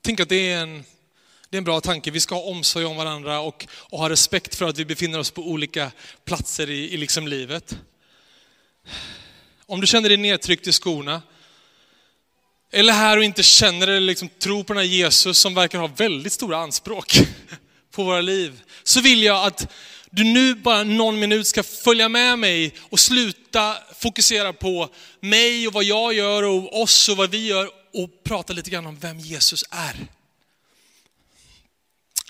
Tänk 0.00 0.20
att 0.20 0.28
det 0.28 0.52
är, 0.52 0.62
en, 0.62 0.84
det 1.48 1.56
är 1.56 1.58
en 1.58 1.64
bra 1.64 1.80
tanke. 1.80 2.10
Vi 2.10 2.20
ska 2.20 2.34
ha 2.34 2.42
omsorg 2.42 2.84
om 2.84 2.96
varandra 2.96 3.40
och, 3.40 3.66
och 3.72 3.98
ha 3.98 4.08
respekt 4.08 4.54
för 4.54 4.68
att 4.68 4.78
vi 4.78 4.84
befinner 4.84 5.18
oss 5.18 5.30
på 5.30 5.42
olika 5.42 5.92
platser 6.24 6.70
i, 6.70 6.94
i 6.94 6.96
liksom 6.96 7.28
livet. 7.28 7.76
om 9.66 9.80
du 9.80 9.86
känner 9.86 10.08
dig 10.08 10.18
nedtryckt 10.18 10.66
i 10.66 10.72
skorna, 10.72 11.22
eller 12.70 12.92
här 12.92 13.16
och 13.16 13.24
inte 13.24 13.42
känner 13.42 13.88
eller 13.88 14.00
liksom 14.00 14.28
tror 14.28 14.64
på 14.64 14.72
den 14.72 14.82
här 14.82 14.90
Jesus 14.90 15.38
som 15.38 15.54
verkar 15.54 15.78
ha 15.78 15.86
väldigt 15.86 16.32
stora 16.32 16.56
anspråk 16.58 17.18
på 17.90 18.04
våra 18.04 18.20
liv, 18.20 18.62
så 18.82 19.00
vill 19.00 19.22
jag 19.22 19.46
att 19.46 19.72
du 20.10 20.24
nu 20.24 20.54
bara 20.54 20.82
någon 20.82 21.18
minut 21.18 21.46
ska 21.46 21.62
följa 21.62 22.08
med 22.08 22.38
mig 22.38 22.74
och 22.80 23.00
sluta 23.00 23.76
fokusera 23.98 24.52
på 24.52 24.88
mig 25.20 25.66
och 25.66 25.72
vad 25.72 25.84
jag 25.84 26.14
gör 26.14 26.42
och 26.42 26.82
oss 26.82 27.08
och 27.08 27.16
vad 27.16 27.30
vi 27.30 27.46
gör 27.46 27.70
och 27.92 28.24
prata 28.24 28.52
lite 28.52 28.70
grann 28.70 28.86
om 28.86 28.98
vem 28.98 29.18
Jesus 29.18 29.64
är. 29.70 30.06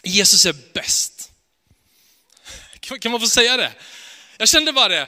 Jesus 0.03 0.47
är 0.47 0.57
bäst. 0.73 1.33
Kan 3.01 3.13
man 3.13 3.21
få 3.21 3.27
säga 3.27 3.57
det? 3.57 3.73
Jag 4.37 4.49
kände 4.49 4.73
bara 4.73 4.89
det, 4.89 5.07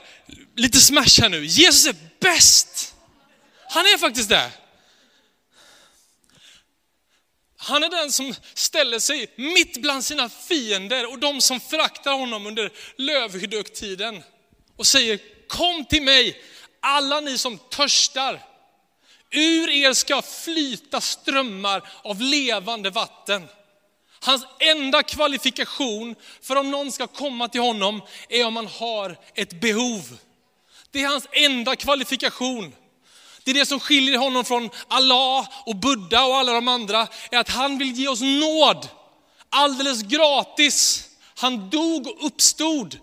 lite 0.55 0.79
smash 0.79 1.21
här 1.21 1.29
nu. 1.29 1.45
Jesus 1.45 1.85
är 1.85 1.95
bäst. 2.19 2.95
Han 3.69 3.85
är 3.85 3.97
faktiskt 3.97 4.29
det. 4.29 4.51
Han 7.63 7.83
är 7.83 7.89
den 7.89 8.11
som 8.11 8.35
ställer 8.53 8.99
sig 8.99 9.33
mitt 9.35 9.81
bland 9.81 10.03
sina 10.03 10.29
fiender 10.29 11.11
och 11.11 11.19
de 11.19 11.41
som 11.41 11.59
föraktar 11.59 12.13
honom 12.13 12.47
under 12.47 12.71
lövhyddoktiden 12.97 14.23
och 14.77 14.87
säger 14.87 15.19
kom 15.47 15.85
till 15.85 16.03
mig 16.03 16.41
alla 16.79 17.19
ni 17.19 17.37
som 17.37 17.57
törstar. 17.57 18.41
Ur 19.31 19.69
er 19.69 19.93
ska 19.93 20.21
flyta 20.21 21.01
strömmar 21.01 21.89
av 22.03 22.21
levande 22.21 22.89
vatten. 22.89 23.47
Hans 24.19 24.45
enda 24.59 25.03
kvalifikation 25.03 26.15
för 26.41 26.55
om 26.55 26.71
någon 26.71 26.91
ska 26.91 27.07
komma 27.07 27.47
till 27.47 27.61
honom 27.61 28.01
är 28.29 28.45
om 28.45 28.53
man 28.53 28.67
har 28.67 29.17
ett 29.33 29.61
behov. 29.61 30.17
Det 30.91 31.03
är 31.03 31.07
hans 31.07 31.27
enda 31.31 31.75
kvalifikation. 31.75 32.73
Det 33.43 33.51
är 33.51 33.55
det 33.55 33.65
som 33.65 33.79
skiljer 33.79 34.17
honom 34.17 34.45
från 34.45 34.69
Allah 34.87 35.49
och 35.65 35.75
Buddha 35.75 36.25
och 36.25 36.35
alla 36.35 36.53
de 36.53 36.67
andra, 36.67 37.07
är 37.31 37.37
att 37.37 37.49
han 37.49 37.77
vill 37.77 37.91
ge 37.91 38.07
oss 38.07 38.21
nåd. 38.21 38.89
Alldeles 39.49 40.01
gratis. 40.01 41.09
Han 41.35 41.69
dog 41.69 42.07
och 42.07 42.25
uppstod 42.25 42.99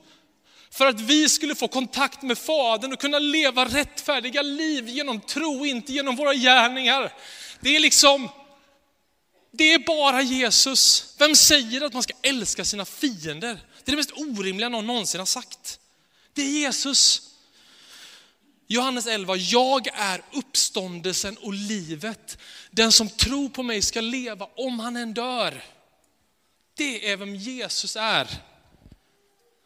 för 0.71 0.87
att 0.87 1.01
vi 1.01 1.29
skulle 1.29 1.55
få 1.55 1.69
kontakt 1.69 2.23
med 2.23 2.39
Fadern 2.39 2.93
och 2.93 3.01
kunna 3.01 3.19
leva 3.19 3.65
rättfärdiga 3.65 4.43
liv 4.43 4.89
genom 4.89 5.21
tro, 5.21 5.67
inte 5.67 5.93
genom 5.93 6.17
våra 6.17 6.35
gärningar. 6.35 7.13
Det 7.61 7.77
är 7.77 7.81
liksom, 7.81 8.29
det 9.53 9.73
är 9.73 9.79
bara 9.79 10.23
Jesus. 10.23 11.15
Vem 11.19 11.37
säger 11.37 11.81
att 11.81 11.93
man 11.93 12.03
ska 12.03 12.13
älska 12.23 12.65
sina 12.65 12.85
fiender? 12.85 13.61
Det 13.85 13.91
är 13.91 13.91
det 13.91 13.97
mest 13.97 14.13
orimliga 14.17 14.69
någon 14.69 14.87
någonsin 14.87 15.19
har 15.19 15.27
sagt. 15.27 15.79
Det 16.35 16.43
är 16.43 16.61
Jesus. 16.61 17.30
Johannes 18.73 19.07
11, 19.07 19.37
jag 19.37 19.89
är 19.95 20.23
uppståndelsen 20.33 21.37
och 21.37 21.55
livet. 21.55 22.39
Den 22.71 22.93
som 22.93 23.09
tror 23.09 23.49
på 23.49 23.63
mig 23.63 23.83
ska 23.83 24.01
leva 24.01 24.49
om 24.57 24.81
han 24.81 24.97
än 24.97 25.15
dör. 25.15 25.65
Det 26.75 27.11
är 27.11 27.17
vem 27.17 27.35
Jesus 27.35 27.97
är. 27.97 28.29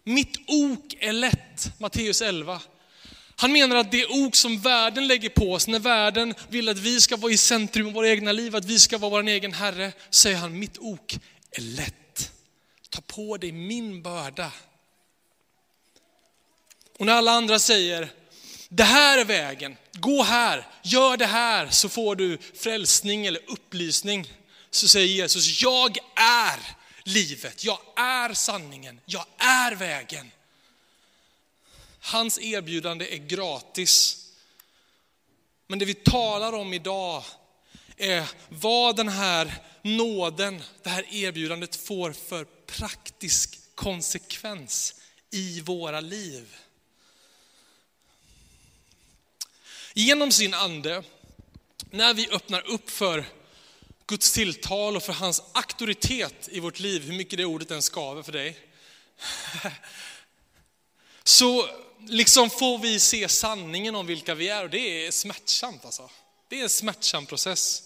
Mitt 0.05 0.37
ok 0.47 0.95
är 0.99 1.13
lätt, 1.13 1.71
Matteus 1.79 2.23
11. 2.23 2.61
Han 3.37 3.53
menar 3.53 3.77
att 3.77 3.93
det 3.93 4.07
ok 4.07 4.37
som 4.37 4.61
världen 4.61 5.07
lägger 5.07 5.29
på 5.29 5.53
oss, 5.53 5.67
när 5.67 5.79
världen 5.79 6.35
vill 6.49 6.69
att 6.69 6.79
vi 6.79 7.01
ska 7.01 7.17
vara 7.17 7.33
i 7.33 7.37
centrum 7.37 7.87
av 7.87 7.93
våra 7.93 8.09
egna 8.09 8.33
liv, 8.33 8.57
att 8.57 8.65
vi 8.65 8.79
ska 8.79 8.99
vara 8.99 9.11
vår 9.11 9.29
egen 9.29 9.53
herre, 9.53 9.93
säger 10.11 10.37
han, 10.37 10.59
mitt 10.59 10.79
ok 10.79 11.19
är 11.51 11.63
lätt. 11.63 12.33
Ta 12.91 13.01
på 13.01 13.37
dig 13.37 13.53
min 13.53 14.03
börda. 14.03 14.53
Och 16.99 17.07
när 17.07 17.13
alla 17.13 17.33
andra 17.33 17.59
säger, 17.59 18.09
det 18.77 18.85
här 18.85 19.19
är 19.19 19.25
vägen, 19.25 19.77
gå 19.93 20.23
här, 20.23 20.67
gör 20.83 21.17
det 21.17 21.27
här 21.27 21.71
så 21.71 21.89
får 21.89 22.17
du 22.17 22.39
frälsning 22.55 23.27
eller 23.27 23.51
upplysning. 23.51 24.33
Så 24.71 24.89
säger 24.89 25.07
Jesus, 25.07 25.63
jag 25.63 25.99
är 26.17 26.61
livet, 27.05 27.65
jag 27.65 27.79
är 27.97 28.35
sanningen, 28.35 29.01
jag 29.05 29.27
är 29.39 29.75
vägen. 29.75 30.31
Hans 32.01 32.39
erbjudande 32.39 33.15
är 33.15 33.19
gratis. 33.19 34.27
Men 35.67 35.79
det 35.79 35.85
vi 35.85 35.95
talar 35.95 36.53
om 36.53 36.73
idag 36.73 37.25
är 37.97 38.31
vad 38.49 38.97
den 38.97 39.09
här 39.09 39.55
nåden, 39.83 40.63
det 40.83 40.91
här 40.91 41.15
erbjudandet 41.15 41.77
får 41.77 42.13
för 42.13 42.45
praktisk 42.67 43.59
konsekvens 43.75 44.95
i 45.31 45.61
våra 45.61 46.01
liv. 46.01 46.57
Genom 49.97 50.31
sin 50.33 50.55
ande, 50.55 51.03
när 51.91 52.15
vi 52.15 52.29
öppnar 52.31 52.67
upp 52.67 52.91
för 52.91 53.25
Guds 54.07 54.33
tilltal 54.33 54.97
och 54.97 55.03
för 55.03 55.13
hans 55.13 55.43
auktoritet 55.53 56.49
i 56.49 56.61
vårt 56.61 56.79
liv, 56.79 57.03
hur 57.03 57.13
mycket 57.13 57.37
det 57.37 57.45
ordet 57.45 57.71
än 57.71 57.83
skaver 57.83 58.23
för 58.23 58.33
dig, 58.33 58.59
så 61.25 61.69
liksom 61.99 62.51
får 62.51 62.79
vi 62.79 63.01
se 63.01 63.29
sanningen 63.29 63.95
om 63.95 64.07
vilka 64.07 64.35
vi 64.35 64.49
är 64.49 64.65
och 64.65 64.71
det 64.71 65.07
är 65.07 65.11
smärtsamt 65.11 65.85
alltså. 65.85 66.11
Det 66.49 66.59
är 66.59 66.63
en 66.63 66.69
smärtsam 66.69 67.27
process. 67.27 67.83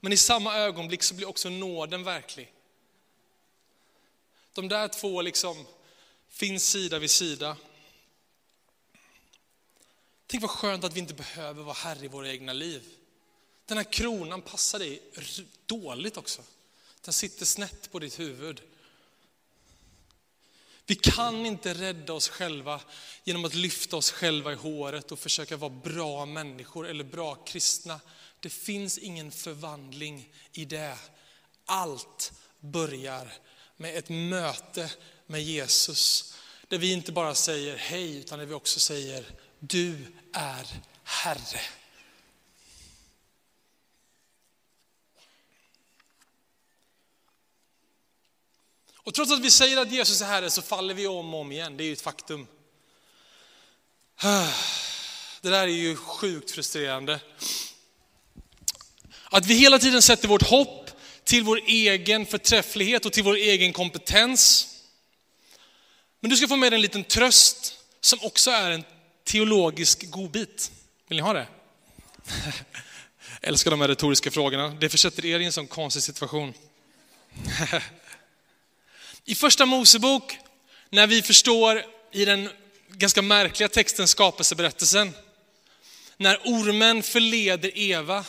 Men 0.00 0.12
i 0.12 0.16
samma 0.16 0.56
ögonblick 0.56 1.02
så 1.02 1.14
blir 1.14 1.28
också 1.28 1.48
nåden 1.48 2.04
verklig. 2.04 2.52
De 4.52 4.68
där 4.68 4.88
två 4.88 5.22
liksom 5.22 5.66
finns 6.30 6.70
sida 6.70 6.98
vid 6.98 7.10
sida. 7.10 7.56
Tänk 10.26 10.42
vad 10.42 10.50
skönt 10.50 10.84
att 10.84 10.92
vi 10.92 11.00
inte 11.00 11.14
behöver 11.14 11.62
vara 11.62 11.74
herre 11.74 12.04
i 12.04 12.08
våra 12.08 12.30
egna 12.30 12.52
liv. 12.52 12.82
Den 13.66 13.76
här 13.76 13.92
kronan 13.92 14.42
passar 14.42 14.78
dig 14.78 15.02
dåligt 15.66 16.16
också. 16.16 16.42
Den 17.00 17.12
sitter 17.12 17.44
snett 17.44 17.92
på 17.92 17.98
ditt 17.98 18.18
huvud. 18.18 18.62
Vi 20.86 20.94
kan 20.94 21.46
inte 21.46 21.74
rädda 21.74 22.12
oss 22.12 22.28
själva 22.28 22.80
genom 23.24 23.44
att 23.44 23.54
lyfta 23.54 23.96
oss 23.96 24.10
själva 24.10 24.52
i 24.52 24.54
håret 24.54 25.12
och 25.12 25.18
försöka 25.18 25.56
vara 25.56 25.70
bra 25.70 26.26
människor 26.26 26.88
eller 26.88 27.04
bra 27.04 27.34
kristna. 27.34 28.00
Det 28.40 28.50
finns 28.50 28.98
ingen 28.98 29.32
förvandling 29.32 30.32
i 30.52 30.64
det. 30.64 30.98
Allt 31.64 32.32
börjar 32.60 33.32
med 33.76 33.96
ett 33.96 34.08
möte 34.08 34.90
med 35.26 35.42
Jesus. 35.42 36.34
Där 36.68 36.78
vi 36.78 36.92
inte 36.92 37.12
bara 37.12 37.34
säger 37.34 37.76
hej, 37.76 38.16
utan 38.16 38.38
där 38.38 38.46
vi 38.46 38.54
också 38.54 38.80
säger 38.80 39.26
du 39.68 40.06
är 40.32 40.66
Herre. 41.04 41.60
Och 48.96 49.14
trots 49.14 49.32
att 49.32 49.40
vi 49.40 49.50
säger 49.50 49.76
att 49.76 49.92
Jesus 49.92 50.20
är 50.20 50.26
Herre 50.26 50.50
så 50.50 50.62
faller 50.62 50.94
vi 50.94 51.06
om 51.06 51.34
och 51.34 51.40
om 51.40 51.52
igen, 51.52 51.76
det 51.76 51.84
är 51.84 51.86
ju 51.86 51.92
ett 51.92 52.00
faktum. 52.00 52.46
Det 55.40 55.50
där 55.50 55.62
är 55.62 55.66
ju 55.66 55.96
sjukt 55.96 56.50
frustrerande. 56.50 57.20
Att 59.24 59.46
vi 59.46 59.54
hela 59.54 59.78
tiden 59.78 60.02
sätter 60.02 60.28
vårt 60.28 60.42
hopp 60.42 60.90
till 61.24 61.42
vår 61.42 61.60
egen 61.66 62.26
förträfflighet 62.26 63.06
och 63.06 63.12
till 63.12 63.24
vår 63.24 63.34
egen 63.34 63.72
kompetens. 63.72 64.68
Men 66.20 66.30
du 66.30 66.36
ska 66.36 66.48
få 66.48 66.56
med 66.56 66.72
dig 66.72 66.76
en 66.76 66.82
liten 66.82 67.04
tröst 67.04 67.78
som 68.00 68.18
också 68.22 68.50
är 68.50 68.70
en 68.70 68.84
teologisk 69.26 70.10
godbit. 70.10 70.70
Vill 71.08 71.16
ni 71.16 71.22
ha 71.22 71.32
det? 71.32 71.46
Jag 72.24 72.54
älskar 73.48 73.70
de 73.70 73.80
här 73.80 73.88
retoriska 73.88 74.30
frågorna. 74.30 74.68
Det 74.68 74.88
försätter 74.88 75.26
er 75.26 75.40
i 75.40 75.44
en 75.44 75.52
sån 75.52 75.66
konstig 75.66 76.02
situation. 76.02 76.54
I 79.24 79.34
första 79.34 79.66
Mosebok, 79.66 80.38
när 80.90 81.06
vi 81.06 81.22
förstår 81.22 81.84
i 82.12 82.24
den 82.24 82.48
ganska 82.88 83.22
märkliga 83.22 83.68
texten 83.68 84.08
skapelseberättelsen, 84.08 85.12
när 86.16 86.36
ormen 86.44 87.02
förleder 87.02 87.78
Eva, 87.78 88.24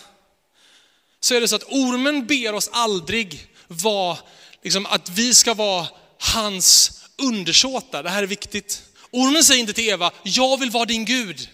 så 1.20 1.36
är 1.36 1.42
det 1.42 1.48
så 1.48 1.56
att 1.56 1.64
ormen 1.64 2.28
ber 2.28 2.54
oss 2.54 2.70
aldrig 2.74 3.48
vara, 3.68 4.18
liksom, 4.64 4.86
att 4.86 5.10
vi 5.10 5.34
ska 5.34 5.54
vara 5.54 5.88
hans 6.18 7.02
undersåtar. 7.18 8.04
Det 8.04 8.10
här 8.10 8.24
är 8.24 8.28
viktigt. 8.28 8.84
Ormen 9.12 9.44
säger 9.44 9.60
inte 9.60 9.74
till 9.74 9.90
Eva, 9.90 10.12
jag 10.24 10.60
vill 10.60 10.72
vara 10.72 10.86
din 10.86 11.06
Gud. 11.06 11.50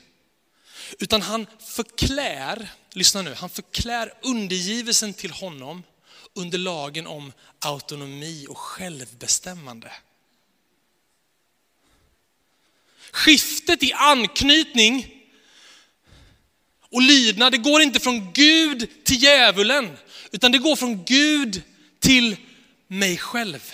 Utan 0.99 1.21
han 1.21 1.47
förklär, 1.59 2.69
lyssna 2.91 3.21
nu, 3.21 3.33
han 3.33 3.49
förklär 3.49 4.13
undergivelsen 4.21 5.13
till 5.13 5.31
honom 5.31 5.83
under 6.33 6.57
lagen 6.57 7.07
om 7.07 7.33
autonomi 7.59 8.45
och 8.49 8.57
självbestämmande. 8.57 9.91
Skiftet 13.11 13.83
i 13.83 13.93
anknytning 13.93 15.23
och 16.89 17.01
lydnad, 17.01 17.51
det 17.53 17.57
går 17.57 17.81
inte 17.81 17.99
från 17.99 18.33
Gud 18.33 18.89
till 19.03 19.23
djävulen, 19.23 19.97
utan 20.31 20.51
det 20.51 20.57
går 20.57 20.75
från 20.75 21.03
Gud 21.05 21.61
till 21.99 22.37
mig 22.87 23.17
själv. 23.17 23.73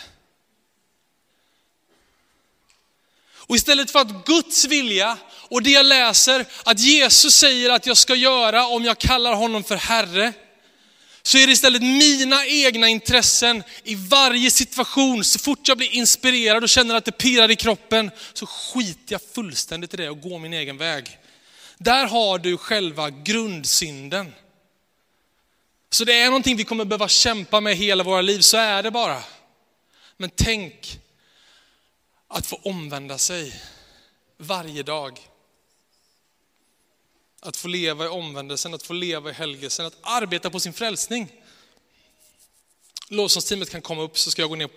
Och 3.49 3.55
istället 3.55 3.91
för 3.91 3.99
att 3.99 4.25
Guds 4.25 4.65
vilja 4.65 5.17
och 5.31 5.63
det 5.63 5.69
jag 5.69 5.85
läser, 5.85 6.45
att 6.63 6.79
Jesus 6.79 7.35
säger 7.35 7.69
att 7.69 7.85
jag 7.85 7.97
ska 7.97 8.15
göra 8.15 8.67
om 8.67 8.83
jag 8.85 8.97
kallar 8.97 9.33
honom 9.33 9.63
för 9.63 9.75
Herre, 9.75 10.33
så 11.21 11.37
är 11.37 11.47
det 11.47 11.53
istället 11.53 11.81
mina 11.81 12.45
egna 12.45 12.89
intressen 12.89 13.63
i 13.83 13.95
varje 13.95 14.51
situation. 14.51 15.23
Så 15.23 15.39
fort 15.39 15.67
jag 15.67 15.77
blir 15.77 15.93
inspirerad 15.93 16.63
och 16.63 16.69
känner 16.69 16.95
att 16.95 17.05
det 17.05 17.11
pirrar 17.11 17.51
i 17.51 17.55
kroppen, 17.55 18.11
så 18.33 18.45
skiter 18.45 19.13
jag 19.13 19.21
fullständigt 19.33 19.93
i 19.93 19.97
det 19.97 20.09
och 20.09 20.21
går 20.21 20.39
min 20.39 20.53
egen 20.53 20.77
väg. 20.77 21.17
Där 21.77 22.05
har 22.05 22.39
du 22.39 22.57
själva 22.57 23.09
grundsynden. 23.09 24.33
Så 25.89 26.03
det 26.03 26.13
är 26.19 26.25
någonting 26.25 26.57
vi 26.57 26.63
kommer 26.63 26.85
behöva 26.85 27.07
kämpa 27.07 27.61
med 27.61 27.75
hela 27.75 28.03
våra 28.03 28.21
liv, 28.21 28.39
så 28.39 28.57
är 28.57 28.83
det 28.83 28.91
bara. 28.91 29.23
Men 30.17 30.29
tänk 30.35 30.99
att 32.31 32.45
få 32.45 32.55
omvända 32.55 33.17
sig 33.17 33.61
varje 34.37 34.83
dag. 34.83 35.19
Att 37.39 37.57
få 37.57 37.67
leva 37.67 38.05
i 38.05 38.07
omvändelsen, 38.07 38.73
att 38.73 38.83
få 38.83 38.93
leva 38.93 39.29
i 39.29 39.33
helgelsen, 39.33 39.85
att 39.85 39.97
arbeta 40.01 40.49
på 40.49 40.59
sin 40.59 40.73
frälsning. 40.73 41.31
Lovsångsteamet 43.07 43.69
kan 43.69 43.81
komma 43.81 44.01
upp 44.01 44.17
så 44.17 44.31
ska 44.31 44.41
jag 44.41 44.49
gå 44.49 44.55
ner, 44.55 44.69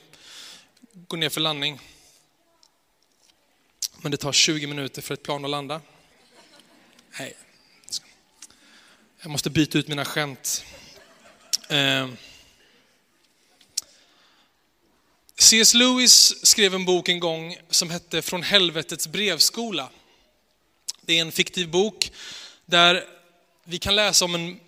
gå 0.93 1.17
ner 1.17 1.29
för 1.29 1.41
landning. 1.41 1.81
Men 4.01 4.11
det 4.11 4.17
tar 4.17 4.33
20 4.33 4.67
minuter 4.67 5.03
för 5.03 5.15
ett 5.15 5.23
plan 5.23 5.45
att 5.45 5.51
landa. 5.51 5.81
Nej. 7.19 7.37
Jag 9.21 9.31
måste 9.31 9.51
byta 9.51 9.79
ut 9.79 9.88
mina 9.88 10.05
skämt. 10.05 10.65
Eh. 11.69 12.09
C.S. 15.42 15.74
Lewis 15.74 16.46
skrev 16.46 16.74
en 16.74 16.85
bok 16.85 17.09
en 17.09 17.20
gång 17.20 17.57
som 17.70 17.90
hette 17.90 18.22
Från 18.22 18.42
helvetets 18.42 19.09
brevskola. 19.09 19.88
Det 21.00 21.18
är 21.18 21.20
en 21.20 21.33
fiktiv 21.33 21.68
bok 21.68 22.12
där 22.66 23.05
vi 23.64 23.78
kan 23.78 23.96
läsa 23.96 24.24
om 24.24 24.35
en 24.35 24.61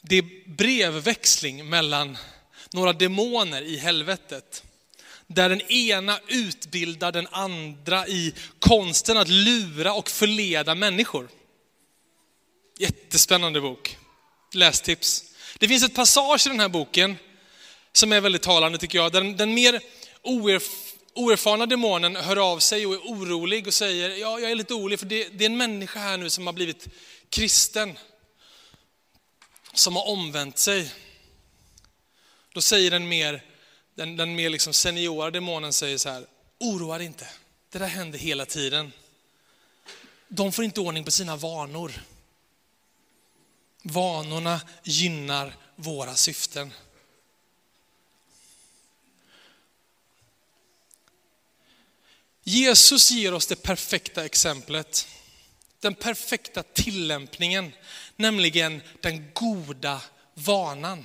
det 0.00 0.16
är 0.16 0.48
brevväxling 0.56 1.68
mellan 1.68 2.16
några 2.72 2.92
demoner 2.92 3.62
i 3.62 3.76
helvetet. 3.76 4.64
Där 5.26 5.48
den 5.48 5.60
ena 5.60 6.18
utbildar 6.28 7.12
den 7.12 7.26
andra 7.30 8.08
i 8.08 8.34
konsten 8.58 9.16
att 9.16 9.28
lura 9.28 9.92
och 9.92 10.10
förleda 10.10 10.74
människor. 10.74 11.28
Jättespännande 12.78 13.60
bok. 13.60 13.96
Lästips. 14.52 15.24
Det 15.58 15.68
finns 15.68 15.84
ett 15.84 15.94
passage 15.94 16.46
i 16.46 16.50
den 16.50 16.60
här 16.60 16.68
boken 16.68 17.16
som 17.92 18.12
är 18.12 18.20
väldigt 18.20 18.42
talande 18.42 18.78
tycker 18.78 18.98
jag. 18.98 19.12
Den, 19.12 19.36
den 19.36 19.54
mer 19.54 19.80
oerf 20.24 20.94
oerfarna 21.14 21.66
demonen 21.66 22.16
hör 22.16 22.52
av 22.52 22.58
sig 22.58 22.86
och 22.86 22.94
är 22.94 22.98
orolig 22.98 23.66
och 23.66 23.74
säger, 23.74 24.10
ja 24.10 24.40
jag 24.40 24.50
är 24.50 24.54
lite 24.54 24.74
orolig 24.74 24.98
för 24.98 25.06
det, 25.06 25.28
det 25.28 25.44
är 25.44 25.50
en 25.50 25.56
människa 25.56 26.00
här 26.00 26.16
nu 26.16 26.30
som 26.30 26.46
har 26.46 26.54
blivit 26.54 26.88
kristen. 27.28 27.98
Som 29.74 29.96
har 29.96 30.08
omvänt 30.08 30.58
sig. 30.58 30.92
Då 32.52 32.60
säger 32.60 32.90
den 32.90 33.08
mer, 33.08 33.44
den, 33.94 34.16
den 34.16 34.34
mer 34.34 34.50
liksom 34.50 34.72
seniora 34.72 35.30
demonen 35.30 35.72
säger 35.72 35.98
så 35.98 36.08
här, 36.08 36.26
oroa 36.60 36.98
dig 36.98 37.06
inte, 37.06 37.28
det 37.70 37.78
där 37.78 37.86
händer 37.86 38.18
hela 38.18 38.46
tiden. 38.46 38.92
De 40.28 40.52
får 40.52 40.64
inte 40.64 40.80
ordning 40.80 41.04
på 41.04 41.10
sina 41.10 41.36
vanor. 41.36 41.92
Vanorna 43.82 44.60
gynnar 44.82 45.56
våra 45.76 46.14
syften. 46.14 46.72
Jesus 52.44 53.10
ger 53.10 53.34
oss 53.34 53.46
det 53.46 53.62
perfekta 53.62 54.24
exemplet, 54.24 55.08
den 55.80 55.94
perfekta 55.94 56.62
tillämpningen, 56.62 57.72
nämligen 58.16 58.82
den 59.00 59.30
goda 59.32 60.00
vanan. 60.34 61.04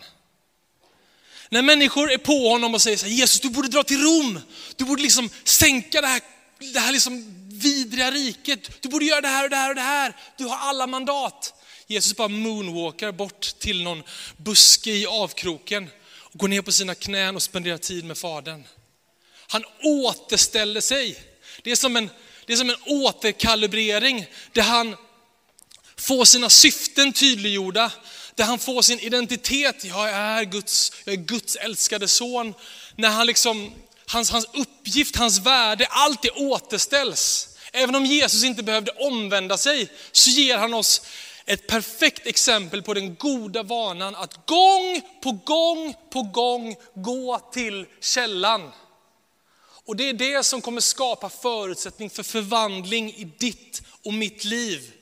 När 1.49 1.61
människor 1.61 2.11
är 2.11 2.17
på 2.17 2.49
honom 2.49 2.73
och 2.73 2.81
säger 2.81 2.97
så 2.97 3.05
här, 3.05 3.13
Jesus 3.13 3.39
du 3.39 3.49
borde 3.49 3.67
dra 3.67 3.83
till 3.83 4.01
Rom, 4.01 4.39
du 4.75 4.85
borde 4.85 5.01
liksom 5.01 5.29
sänka 5.43 6.01
det 6.01 6.07
här, 6.07 6.21
det 6.73 6.79
här 6.79 6.91
liksom 6.91 7.35
vidriga 7.49 8.11
riket, 8.11 8.81
du 8.81 8.89
borde 8.89 9.05
göra 9.05 9.21
det 9.21 9.27
här 9.27 9.43
och 9.43 9.49
det 9.49 9.55
här 9.55 9.69
och 9.69 9.75
det 9.75 9.81
här, 9.81 10.15
du 10.37 10.45
har 10.45 10.57
alla 10.57 10.87
mandat. 10.87 11.53
Jesus 11.87 12.15
bara 12.15 12.27
moonwalkar 12.27 13.11
bort 13.11 13.41
till 13.59 13.83
någon 13.83 14.03
buske 14.37 14.91
i 14.91 15.05
avkroken 15.05 15.89
och 16.09 16.39
går 16.39 16.47
ner 16.47 16.61
på 16.61 16.71
sina 16.71 16.95
knän 16.95 17.35
och 17.35 17.43
spenderar 17.43 17.77
tid 17.77 18.05
med 18.05 18.17
Fadern. 18.17 18.63
Han 19.47 19.63
återställer 19.83 20.81
sig. 20.81 21.28
Det 21.63 21.71
är 21.71 21.75
som 21.75 21.95
en, 21.95 22.09
det 22.45 22.53
är 22.53 22.57
som 22.57 22.69
en 22.69 22.75
återkalibrering 22.85 24.25
där 24.53 24.61
han 24.61 24.95
får 25.97 26.25
sina 26.25 26.49
syften 26.49 27.13
tydliggjorda, 27.13 27.91
där 28.35 28.45
han 28.45 28.59
får 28.59 28.81
sin 28.81 28.99
identitet. 28.99 29.83
Jag 29.83 30.09
är 30.09 30.43
Guds, 30.43 30.91
jag 31.05 31.13
är 31.13 31.17
Guds 31.17 31.55
älskade 31.55 32.07
son. 32.07 32.53
När 32.95 33.09
han 33.09 33.27
liksom, 33.27 33.73
hans, 34.05 34.31
hans 34.31 34.45
uppgift, 34.53 35.15
hans 35.15 35.39
värde, 35.39 35.87
allt 35.89 36.21
det 36.21 36.31
återställs. 36.31 37.49
Även 37.71 37.95
om 37.95 38.05
Jesus 38.05 38.43
inte 38.43 38.63
behövde 38.63 38.91
omvända 38.91 39.57
sig 39.57 39.87
så 40.11 40.29
ger 40.29 40.57
han 40.57 40.73
oss 40.73 41.01
ett 41.45 41.67
perfekt 41.67 42.27
exempel 42.27 42.81
på 42.81 42.93
den 42.93 43.15
goda 43.15 43.63
vanan 43.63 44.15
att 44.15 44.45
gång 44.45 45.01
på 45.23 45.31
gång 45.31 45.95
på 46.09 46.21
gång 46.21 46.75
gå 46.95 47.39
till 47.53 47.85
källan. 48.01 48.71
Och 49.89 49.95
det 49.95 50.09
är 50.09 50.13
det 50.13 50.43
som 50.43 50.61
kommer 50.61 50.81
skapa 50.81 51.29
förutsättning 51.29 52.09
för 52.09 52.23
förvandling 52.23 53.13
i 53.13 53.23
ditt 53.23 53.81
och 54.03 54.13
mitt 54.13 54.43
liv. 54.43 54.93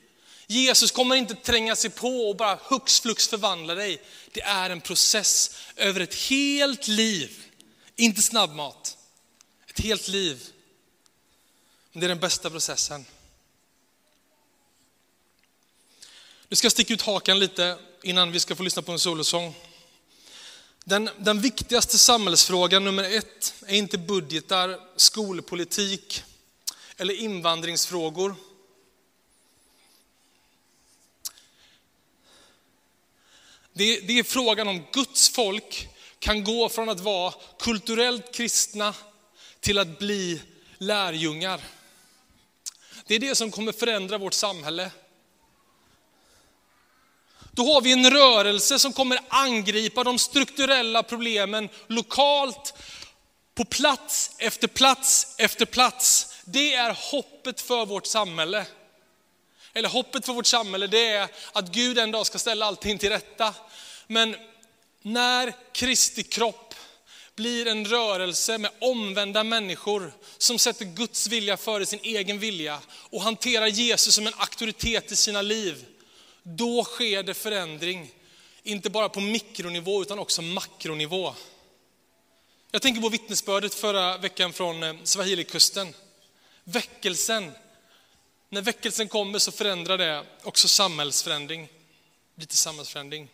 Jesus 0.47 0.91
kommer 0.91 1.15
inte 1.15 1.36
tränga 1.36 1.76
sig 1.76 1.89
på 1.89 2.30
och 2.30 2.36
bara 2.36 2.60
hux 2.63 3.00
flux 3.00 3.28
förvandla 3.28 3.76
dig. 3.76 4.02
Det 4.32 4.41
är 4.41 4.69
en 4.69 4.82
process 4.82 5.58
över 5.76 6.00
ett 6.00 6.15
helt 6.15 6.88
liv. 6.88 7.43
Inte 7.95 8.21
snabbmat. 8.21 8.97
Ett 9.67 9.80
helt 9.80 10.08
liv. 10.08 10.43
Men 11.91 12.00
det 12.00 12.06
är 12.06 12.10
den 12.10 12.19
bästa 12.19 12.50
processen. 12.50 13.06
Nu 16.47 16.56
ska 16.56 16.65
jag 16.65 16.71
sticka 16.71 16.93
ut 16.93 17.02
hakan 17.02 17.39
lite 17.39 17.78
innan 18.04 18.32
vi 18.32 18.39
ska 18.39 18.56
få 18.56 18.63
lyssna 18.63 18.82
på 18.82 18.91
en 18.91 19.00
solosång. 19.00 19.56
Den, 20.89 21.10
den 21.17 21.41
viktigaste 21.41 21.97
samhällsfrågan 21.97 22.84
nummer 22.84 23.04
ett 23.04 23.54
är 23.65 23.76
inte 23.76 23.97
budgetar, 23.97 24.80
skolpolitik 24.95 26.23
eller 26.97 27.13
invandringsfrågor. 27.13 28.36
Det, 33.73 34.00
det 34.00 34.19
är 34.19 34.23
frågan 34.23 34.67
om 34.67 34.84
Guds 34.93 35.30
folk 35.30 35.89
kan 36.19 36.43
gå 36.43 36.69
från 36.69 36.89
att 36.89 37.00
vara 37.00 37.34
kulturellt 37.60 38.34
kristna 38.34 38.93
till 39.60 39.78
att 39.78 40.00
bli 40.00 40.41
lärjungar. 40.78 41.62
Det 43.08 43.15
är 43.15 43.19
det 43.19 43.36
som 43.36 43.52
kommer 43.52 43.71
förändra 43.71 44.17
vårt 44.17 44.34
samhälle. 44.34 44.91
Då 47.57 47.73
har 47.73 47.81
vi 47.81 47.91
en 47.91 48.09
rörelse 48.09 48.79
som 48.79 48.93
kommer 48.93 49.19
angripa 49.27 50.03
de 50.03 50.19
strukturella 50.19 51.03
problemen 51.03 51.69
lokalt, 51.87 52.73
på 53.55 53.65
plats 53.65 54.31
efter 54.37 54.67
plats 54.67 55.35
efter 55.37 55.65
plats. 55.65 56.35
Det 56.45 56.73
är 56.73 56.97
hoppet 57.11 57.61
för 57.61 57.85
vårt 57.85 58.05
samhälle. 58.05 58.65
Eller 59.73 59.89
hoppet 59.89 60.25
för 60.25 60.33
vårt 60.33 60.45
samhälle 60.45 60.87
det 60.87 61.07
är 61.07 61.29
att 61.53 61.71
Gud 61.71 61.99
en 61.99 62.11
dag 62.11 62.25
ska 62.25 62.37
ställa 62.37 62.65
allting 62.65 62.97
till 62.97 63.09
rätta. 63.09 63.53
Men 64.07 64.35
när 65.01 65.53
Kristi 65.73 66.23
kropp 66.23 66.75
blir 67.35 67.67
en 67.67 67.85
rörelse 67.85 68.57
med 68.57 68.71
omvända 68.81 69.43
människor 69.43 70.13
som 70.37 70.59
sätter 70.59 70.85
Guds 70.85 71.27
vilja 71.27 71.57
före 71.57 71.85
sin 71.85 71.99
egen 72.03 72.39
vilja 72.39 72.79
och 73.09 73.21
hanterar 73.21 73.67
Jesus 73.67 74.15
som 74.15 74.27
en 74.27 74.33
auktoritet 74.37 75.11
i 75.11 75.15
sina 75.15 75.41
liv 75.41 75.85
då 76.55 76.83
sker 76.83 77.23
det 77.23 77.33
förändring, 77.33 78.12
inte 78.63 78.89
bara 78.89 79.10
på 79.10 79.19
mikronivå 79.19 80.01
utan 80.01 80.19
också 80.19 80.41
makronivå. 80.41 81.33
Jag 82.71 82.81
tänker 82.81 83.01
på 83.01 83.10
vittnesbördet 83.10 83.73
förra 83.73 84.17
veckan 84.17 84.53
från 84.53 84.83
eh, 84.83 84.95
Swahilikusten. 85.03 85.93
Väckelsen. 86.63 87.51
När 88.49 88.62
väckelsen 88.62 89.07
kommer 89.07 89.39
så 89.39 89.51
förändrar 89.51 89.97
det 89.97 90.25
också 90.43 90.67
samhällsförändring. 90.67 91.69
Lite 92.36 92.57
samhällsförändring. 92.57 93.29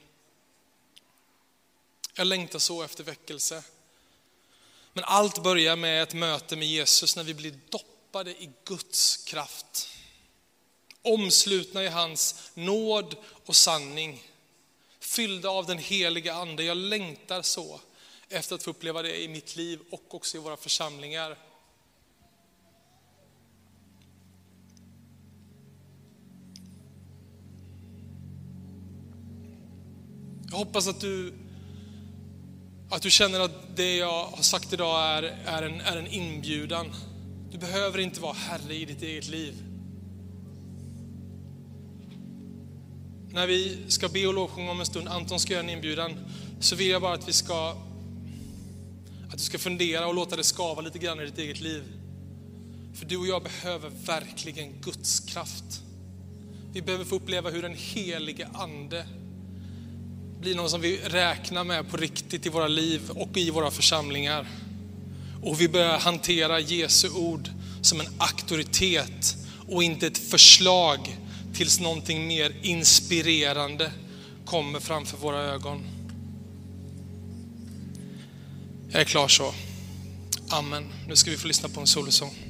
Jag 2.14 2.28
längtar 2.28 2.60
så 2.60 2.84
efter 2.84 3.04
väckelse. 3.04 3.64
Men 4.94 5.04
allt 5.04 5.44
börjar 5.44 5.76
med 5.76 6.04
ett 6.04 6.14
möte 6.14 6.56
med 6.56 6.68
Jesus 6.68 7.16
när 7.16 7.24
vi 7.24 7.34
blir 7.34 7.60
doppade 7.70 8.32
i 8.32 8.50
Guds 8.66 9.18
kraft 9.18 9.93
omslutna 11.04 11.84
i 11.84 11.88
hans 11.88 12.52
nåd 12.54 13.16
och 13.46 13.56
sanning. 13.56 14.24
Fyllda 15.00 15.50
av 15.50 15.66
den 15.66 15.78
heliga 15.78 16.34
ande. 16.34 16.64
Jag 16.64 16.78
längtar 16.78 17.42
så 17.42 17.80
efter 18.30 18.56
att 18.56 18.64
få 18.64 18.70
uppleva 18.70 19.02
det 19.02 19.24
i 19.24 19.28
mitt 19.28 19.56
liv 19.56 19.80
och 19.92 20.16
också 20.16 20.38
i 20.38 20.40
våra 20.40 20.58
församlingar. 20.58 21.38
Jag 30.50 30.58
hoppas 30.58 30.88
att 30.88 31.02
du, 31.02 31.34
att 32.90 33.02
du 33.02 33.12
känner 33.12 33.40
att 33.40 33.76
det 33.76 33.96
jag 33.96 34.26
har 34.26 34.44
sagt 34.44 34.74
idag 34.74 35.02
är, 35.02 35.24
är, 35.46 35.64
en, 35.64 35.82
är 35.82 35.98
en 35.98 36.08
inbjudan. 36.08 36.94
Du 37.52 37.58
behöver 37.58 38.00
inte 38.00 38.22
vara 38.22 38.34
herre 38.34 38.74
i 38.74 38.86
ditt 38.86 39.02
eget 39.02 39.28
liv. 39.28 39.73
När 43.34 43.48
vi 43.48 43.78
ska 43.88 44.10
be 44.10 44.28
och 44.28 44.34
lovsjunga 44.34 44.72
om 44.72 44.80
en 44.80 44.86
stund, 44.86 45.08
Anton 45.08 45.40
ska 45.40 45.54
göra 45.54 45.64
en 45.64 45.70
inbjudan, 45.70 46.12
så 46.60 46.76
vill 46.76 46.90
jag 46.90 47.02
bara 47.02 47.14
att 47.14 47.28
vi 47.28 47.34
ska 47.34 47.70
att 49.30 49.38
du 49.38 49.44
ska 49.44 49.58
fundera 49.58 50.08
och 50.08 50.14
låta 50.14 50.36
det 50.36 50.44
skava 50.44 50.82
lite 50.82 51.00
grann 51.00 51.20
i 51.20 51.26
ditt 51.26 51.38
eget 51.38 51.62
liv. 51.62 51.84
För 52.94 53.06
du 53.06 53.18
och 53.18 53.28
jag 53.28 53.44
behöver 53.44 53.92
verkligen 54.06 54.82
Guds 54.82 55.20
kraft. 55.20 55.82
Vi 56.74 56.82
behöver 56.82 57.06
få 57.06 57.16
uppleva 57.16 57.50
hur 57.50 57.62
den 57.62 57.76
helige 57.76 58.48
ande 58.54 59.06
blir 60.40 60.56
någon 60.56 60.70
som 60.70 60.82
vi 60.82 60.98
räknar 60.98 61.64
med 61.64 61.90
på 61.90 61.98
riktigt 61.98 62.46
i 62.46 62.50
våra 62.50 62.68
liv 62.68 63.02
och 63.10 63.38
i 63.38 63.50
våra 63.50 63.72
församlingar. 63.72 64.48
Och 65.44 65.62
vi 65.62 65.70
börjar 65.70 66.00
hantera 66.00 66.60
Jesu 66.60 67.10
ord 67.10 67.50
som 67.82 68.00
en 68.00 68.08
auktoritet 68.18 69.38
och 69.68 69.84
inte 69.84 70.08
ett 70.08 70.18
förslag 70.18 71.18
tills 71.54 71.80
någonting 71.80 72.28
mer 72.28 72.56
inspirerande 72.62 73.92
kommer 74.46 74.80
framför 74.80 75.18
våra 75.18 75.42
ögon. 75.42 75.84
Jag 78.92 79.02
är 79.02 79.06
klar 79.06 79.28
så. 79.28 79.54
Amen. 80.50 80.94
Nu 81.08 81.16
ska 81.16 81.32
vi 81.32 81.38
få 81.38 81.48
lyssna 81.48 81.70
på 81.70 81.80
en 81.80 81.88
solosång. 81.88 82.43